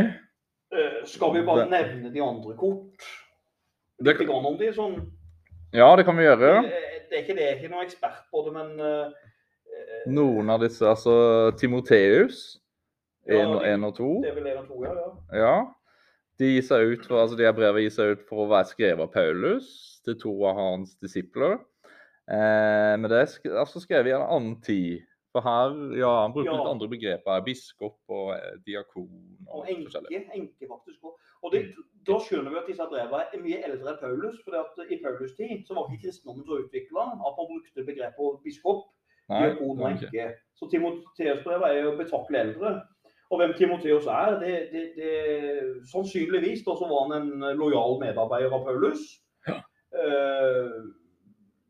[0.72, 3.02] Eh, Skal vi bare Det- nevne de andre kort?
[4.02, 5.12] Det, Litt om de, sånn.
[5.74, 6.66] ja, det kan vi gjøre.
[6.66, 10.50] Eh, Det er ikke det, er ikke noen ekspert på det, men eh, eh, Noen
[10.50, 12.60] av disse, altså Timoteus,
[13.28, 14.22] Ja, 1 de- og 2.
[14.22, 14.94] det er vel en og to, ja.
[14.94, 15.38] ja.
[15.40, 15.66] Ja.
[16.40, 20.00] De for, altså de her brevene gir seg ut for å være skrevet av Paulus
[20.06, 21.60] til to av hans disipler.
[22.30, 25.02] Eh, men det er sk altså skrevet i en annen tid.
[25.32, 26.58] For her, ja, Han bruker Ja.
[26.58, 27.42] litt andre begreper.
[27.46, 29.10] Biskop og eh, diakon
[29.48, 30.02] og Og enke,
[30.34, 31.18] enke faktisk også.
[31.44, 31.76] Og det,
[32.08, 34.40] Da skjønner vi at disse brevene er mye eldre enn Paulus.
[34.44, 34.56] for
[34.90, 38.86] I Paulus' tid så var ikke kristendommen så utvikla at man brukte begrepet biskop,
[39.30, 40.34] Nei, diakon og enke.
[40.58, 42.82] Så Timoteus' brev er jo betraktelig eldre.
[43.30, 45.14] Og hvem Timoteus er, det, det, det
[45.92, 49.04] Sannsynligvis da, så var han en lojal medarbeider av Paulus.
[49.48, 49.60] Ja.
[49.94, 50.80] Eh,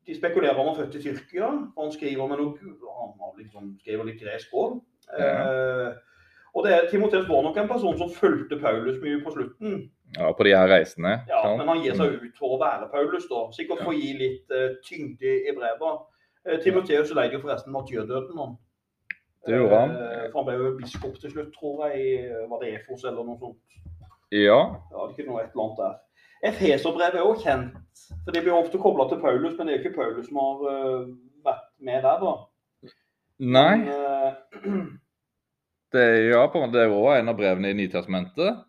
[0.09, 1.47] de spekulerer om han er født i Tyrkia.
[1.75, 2.75] for Han skriver med noe,
[3.21, 4.79] han liksom, skriver litt gresk òg.
[5.19, 5.93] Eh,
[6.55, 9.89] og det, er- Timoteus var nok en person som fulgte Paulus mye på slutten.
[10.17, 11.19] Ja, på de her reisene.
[11.29, 11.57] Ja, sant?
[11.61, 13.43] Men han gir seg ut for å være Paulus, da.
[13.53, 16.01] Sikkert for å gi litt eh, tyngde i brevet.
[16.47, 18.57] Uh, Timoteus jo forresten martyrdøden, han.
[19.45, 19.91] Det gjorde han.
[19.91, 21.99] Eh, for han ble jo biskop til slutt, tror jeg.
[22.01, 23.57] i- Var det Efos eller noe sånt?
[24.31, 24.57] Ja,
[24.91, 25.95] Ja, det er ikke noe et eller annet der.
[26.45, 27.75] Efeserbrevet er jo kjent.
[28.23, 30.63] For De blir ofte kobla til Paulus, men det er jo ikke Paulus som har
[30.69, 31.09] uh,
[31.45, 32.33] vært med der, da.
[33.39, 33.75] Nei.
[33.81, 34.87] Men, uh,
[35.89, 38.63] Det, ja, på en måte, det er også en av brevene i Nytestamentet.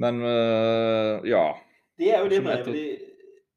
[0.00, 1.44] Men uh, ja.
[2.00, 2.84] Det er jo det brevet de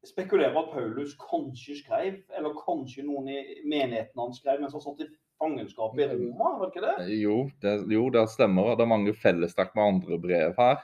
[0.04, 5.06] spekulerer at Paulus kanskje skrev, eller kanskje noen i menigheten hans skrev mens han satt
[5.06, 5.08] i
[5.40, 7.08] fangenskap i Roma, var det ikke det?
[7.22, 8.74] Jo, det, jo, det stemmer.
[8.76, 10.84] Det er mange fellestrekk med andre brev her.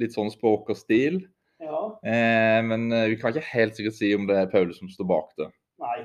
[0.00, 1.20] Litt sånn språk og stil.
[1.60, 1.80] Ja.
[2.08, 5.08] Eh, men eh, vi kan ikke helt sikkert si om det er Paulus som står
[5.10, 5.50] bak det.
[5.82, 5.98] Nei.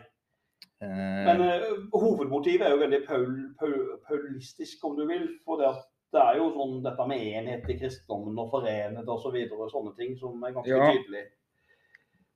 [0.83, 1.63] Eh, Men eh,
[1.95, 3.29] hovedmotivet er jo veldig paul,
[3.59, 3.75] paul,
[4.07, 5.29] paulistisk, om du vil.
[5.47, 5.69] For det,
[6.13, 9.29] det er jo sånn dette med enhet i kristendommen og forenet osv.
[9.29, 10.91] Så videre, og sånne ting som er ganske Ja.
[10.91, 11.23] tydelig.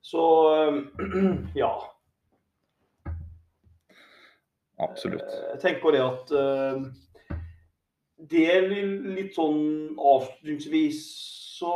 [0.00, 0.24] Så
[0.56, 0.80] eh,
[1.62, 1.74] ja.
[4.80, 5.22] absolutt.
[5.28, 6.34] Eh, Jeg tenker det at
[8.30, 8.66] det er
[9.16, 10.98] litt sånn avslutningsvis
[11.60, 11.72] så,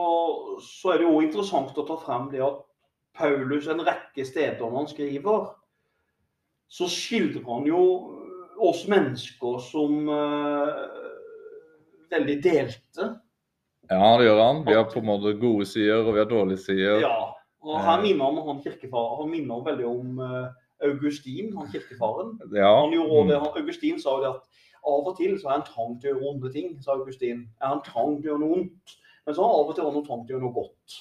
[0.64, 2.62] så er det jo interessant å ta frem det at
[3.14, 5.50] Paulus en rekke steder når han skriver,
[6.72, 7.82] så skildrer han jo
[8.64, 10.72] oss mennesker som uh,
[12.10, 13.10] veldig delte.
[13.90, 14.64] Ja, det gjør han.
[14.66, 17.04] Vi har på en måte gode sider, og vi har dårlige sider.
[17.04, 17.16] Ja.
[17.64, 20.48] Og her minner han, han kirkefar, han minner veldig om uh,
[20.84, 22.34] Augustin, han kirkefaren.
[22.56, 22.72] Ja.
[22.80, 23.38] Han gjorde det.
[23.38, 23.46] Mm.
[23.46, 26.14] Han, Augustin sa jo det at av og til så er han trang til å
[26.14, 27.46] gjøre onde ting, sa Augustin.
[27.62, 28.96] Er han trang til å gjøre noe ondt,
[29.26, 31.00] men så har han av og til noe trang til noe godt.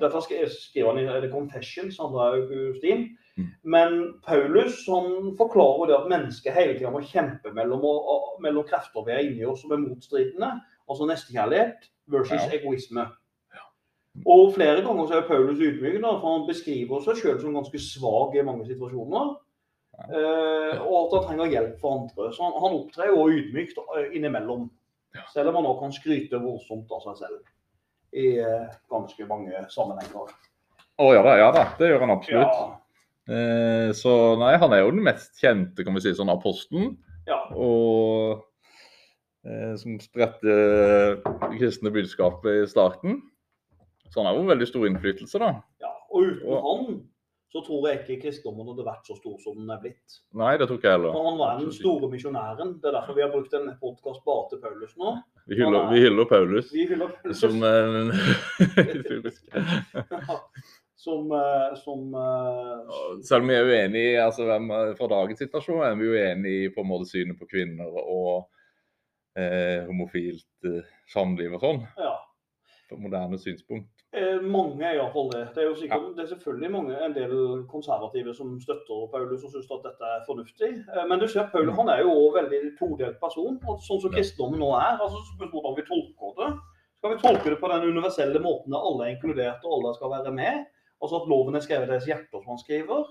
[0.00, 3.08] Derfor skrev, han i The Confessions, andre Augustin.
[3.36, 3.48] Mm.
[3.66, 7.82] Men Paulus han forklarer det at mennesket hele tida må kjempe mellom,
[8.44, 10.52] mellom krefter vi er inni oss som er motstridende,
[10.86, 12.60] altså nestekjærlighet versus Ja.
[12.60, 13.08] egoisme.
[14.30, 18.36] Og flere ganger så er Paulus ydmyk, for han beskriver seg selv som ganske svak
[18.38, 19.32] i mange situasjoner.
[20.10, 22.30] Eh, og at han trenger hjelp fra andre.
[22.34, 24.68] Så han, han opptrer jo ydmykt eh, innimellom.
[25.14, 25.22] Ja.
[25.32, 27.42] Selv om han også kan skryte voldsomt av seg selv
[28.14, 30.32] i eh, ganske mange sammenhenger.
[31.02, 31.64] Å ja da, ja da.
[31.78, 32.56] Det gjør han absolutt.
[32.64, 32.72] Ja,
[33.24, 36.90] Eh, så nei, han er jo den mest kjente, kan vi si, sånn apostelen.
[37.24, 37.38] ja.
[37.56, 38.42] Og
[39.48, 41.22] eh, som spredte det
[41.54, 43.22] kristne budskapet i starten.
[44.12, 45.48] Så han har jo veldig stor innflytelse, da.
[45.80, 45.94] ja.
[46.12, 47.00] Og uten Og- han
[47.54, 50.16] så tror jeg ikke kristendommen hadde vært så stor som den er blitt.
[50.34, 51.12] Nei, det tror ikke jeg heller.
[51.14, 52.72] For han var den store misjonæren.
[52.82, 55.12] Det er derfor vi har brukt en podkast bare til Paulus nå.
[55.46, 57.38] Vi hyller, vi hyller Paulus Vi hyller Paulus.
[57.38, 58.10] som en
[58.88, 59.44] historisk
[61.04, 65.82] som, eh, som eh, Selv om vi er uenige i altså, hvem, fra dagens situasjon,
[65.84, 68.48] er vi uenige i på en måte synet på kvinner og
[69.38, 71.84] eh, homofilt eh, samliv og sånn.
[72.02, 72.16] ja.
[73.00, 73.90] Moderne synspunkt.
[74.14, 75.42] Eh, Mange er iallfall det.
[75.54, 77.32] Det er jo sikkert, det er selvfølgelig mange, en del
[77.70, 80.70] konservative som støtter Paulus og syns at dette er fornuftig.
[80.94, 84.14] Eh, Men du ser, Paulus han er jo også veldig todelt person, og sånn som
[84.14, 85.00] kristendommen nå er.
[85.02, 86.50] altså Hvordan vi tolker det.
[86.98, 90.14] Skal vi tolke det på den universelle måten der alle er inkludert og alle skal
[90.16, 90.64] være med?
[91.02, 93.02] Altså at loven er skrevet i deres hjerter, som han skriver?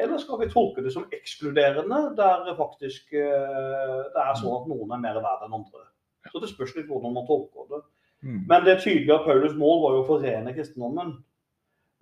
[0.00, 4.94] Eller skal vi tolke det som ekskluderende, der faktisk eh, det er sånn at noen
[4.96, 5.84] er mer verd enn andre?
[6.32, 7.83] Så det spørs litt hvordan man tolker det.
[8.24, 8.40] Mm.
[8.48, 11.14] Men det tydelige av Paulus mål var jo å forene kristendommen.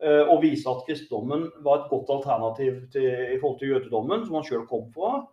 [0.03, 4.35] eh, Og vise at kristendommen var et godt alternativ til, i forhold til jødedommen, som
[4.39, 5.27] han sjøl kom fra.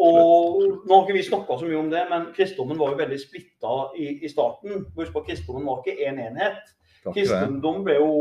[0.00, 3.18] Og Nå har ikke vi snakka så mye om det, men kristendommen var jo veldig
[3.20, 4.86] splitta i, i starten.
[4.96, 6.62] Husk på at Kristendommen var ikke én enhet.
[7.04, 7.14] Takk.
[7.14, 8.12] Kristendom ble jo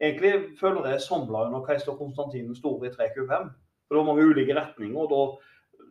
[0.00, 3.50] egentlig, føler jeg, samla under keiser Konstantin den store i 325.
[3.84, 5.00] For det var mange ulike retninger.
[5.02, 5.22] og da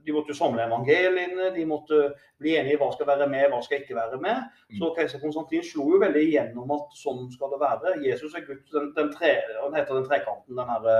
[0.06, 2.00] de måtte jo samle evangeliene, de måtte
[2.40, 4.44] bli enige i hva skal være med, hva skal ikke være med.
[4.80, 7.94] Så keiser Konstantin slo jo veldig igjennom at sånn skal det være.
[8.04, 10.98] Jesus er Guds den, den tre, Han heter den trekanten, den herre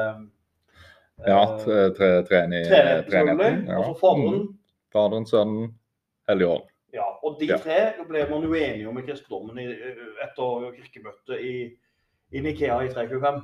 [1.28, 2.68] Ja, tre, tre, treenig-
[3.10, 3.66] Treenigheten.
[3.68, 3.78] Ja.
[3.78, 4.58] Altså Faderen, Mm.
[4.94, 5.74] Faderen, Sønnen,
[6.30, 6.64] Hellig Ånd.
[6.94, 9.66] Ja, og de tre ble man uenige om i kristendommen i,
[10.24, 11.54] etter kirkemøtet i,
[12.32, 13.42] i Nikea i 325.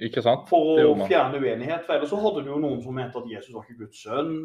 [0.00, 0.46] Ikke sant?
[0.50, 1.84] For å fjerne uenighet.
[1.86, 4.36] For ellers så hadde du jo noen som mente at Jesus var ikke Guds sønn.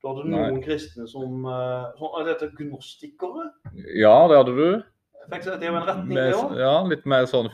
[0.00, 0.40] Du hadde Nei.
[0.48, 3.50] noen kristne som som sånn, Dette gnostikere.
[4.00, 4.82] Ja, det hadde du.
[5.30, 6.54] Det er jo en retning, det òg.
[6.58, 7.50] ja, litt mer sånn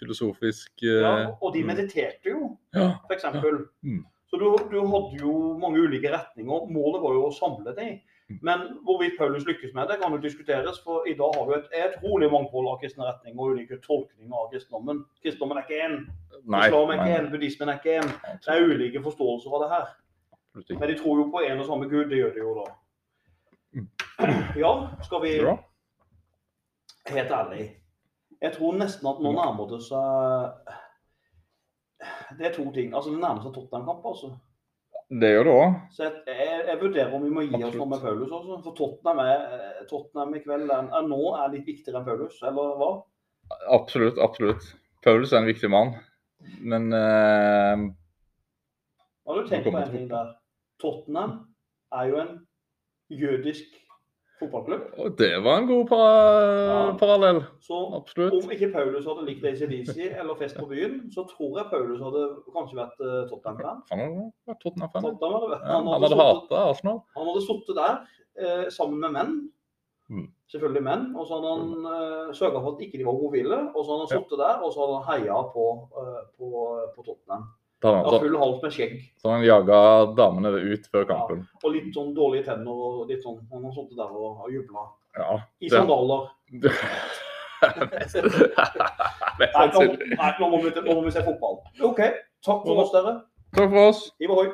[0.00, 2.94] filosofisk uh, Ja, og de mediterte jo, ja.
[3.04, 3.60] for eksempel.
[3.84, 4.00] Mm.
[4.28, 6.64] Så du, du hadde jo mange ulike retninger.
[6.72, 8.00] Målet var jo å samle dem.
[8.28, 8.38] Mm.
[8.42, 10.80] Men hvorvidt Paulus lykkes med det, kan jo diskuteres.
[10.84, 14.50] For i dag har du et, utrolig mangfold av kristne retninger og ulike tolkninger av
[14.52, 15.04] kristendommen.
[15.22, 15.96] Kristendommen er ikke én.
[16.58, 17.30] Islam er ikke én.
[17.32, 18.12] Buddhismen er ikke én.
[18.44, 19.88] Det er ulike forståelser av det her.
[20.80, 22.04] Men de tror jo på en og samme gud.
[22.10, 22.66] Det gjør de jo da.
[23.78, 23.88] Mm.
[24.56, 24.72] Ja,
[25.02, 25.32] skal vi
[27.08, 27.70] Helt ærlig.
[28.42, 30.74] Jeg tror nesten at nå nærmer det seg
[32.38, 32.92] Det er to ting.
[32.94, 34.36] Altså, det nærmer seg Tottenham-kamp, altså.
[35.08, 35.76] Det gjør det òg.
[35.96, 38.58] Så jeg, jeg, jeg vurderer om vi må gi oss noe med Paulus også.
[38.66, 42.74] For Tottenham, er, Tottenham i kveld er, er nå er litt viktigere enn Paulus, eller
[42.76, 42.90] hva?
[43.72, 44.20] Absolutt.
[44.20, 44.66] Absolutt.
[45.04, 45.94] Paulus er en viktig mann.
[46.60, 47.86] Men eh,
[49.26, 50.34] Har du tenkt på en ting der?
[50.82, 51.38] Tottenham
[51.96, 52.34] er jo en
[53.08, 53.80] jødisk
[54.40, 54.82] fotballklubb.
[54.98, 56.12] og det var en god par
[56.68, 56.96] Ja.
[57.00, 57.40] parallell.
[57.60, 58.32] Så Absolutt.
[58.44, 62.22] om ikke Paulus hadde likt ACDC eller Fest på byen, så tror jeg Paulus hadde
[62.56, 63.82] kanskje vært uh, Tottenham-fan.
[63.90, 65.02] Han hadde vært Tottenham-fan.
[65.04, 65.10] ja.
[65.10, 66.98] Tottenham Ja, Han hadde hadde hata Arsenal.
[67.16, 67.94] Han hadde sittet der
[68.38, 69.32] eh, sammen med menn.
[70.08, 70.28] Mm.
[70.48, 71.16] Selvfølgelig menn.
[71.16, 73.58] Og så hadde han eh, sørga for at ikke de var homofile.
[73.74, 74.36] Og så hadde han Ja.
[74.44, 75.64] der og så hadde han heia på,
[76.00, 76.46] eh, på,
[76.96, 77.44] på Tottenham.
[77.82, 79.78] Hadde Ja, han- full hals med skjegg Så han jaga
[80.18, 81.44] damene ut før kampen.
[81.62, 82.68] og litt sånn dårlige tenner.
[82.74, 84.88] og litt sånn, Han har sittet der og, og jubla.
[85.16, 85.38] Ja.
[85.62, 86.28] I sandaler.
[87.98, 88.14] Mest
[89.54, 90.08] Nei, nå, sannsynlig.
[90.18, 91.56] nei nå, må vi, nå må vi se fotball.
[91.82, 92.00] OK.
[92.46, 93.14] Takk for oss, dere.
[93.56, 94.02] Takk for oss.
[94.22, 94.48] Hiv ohoi.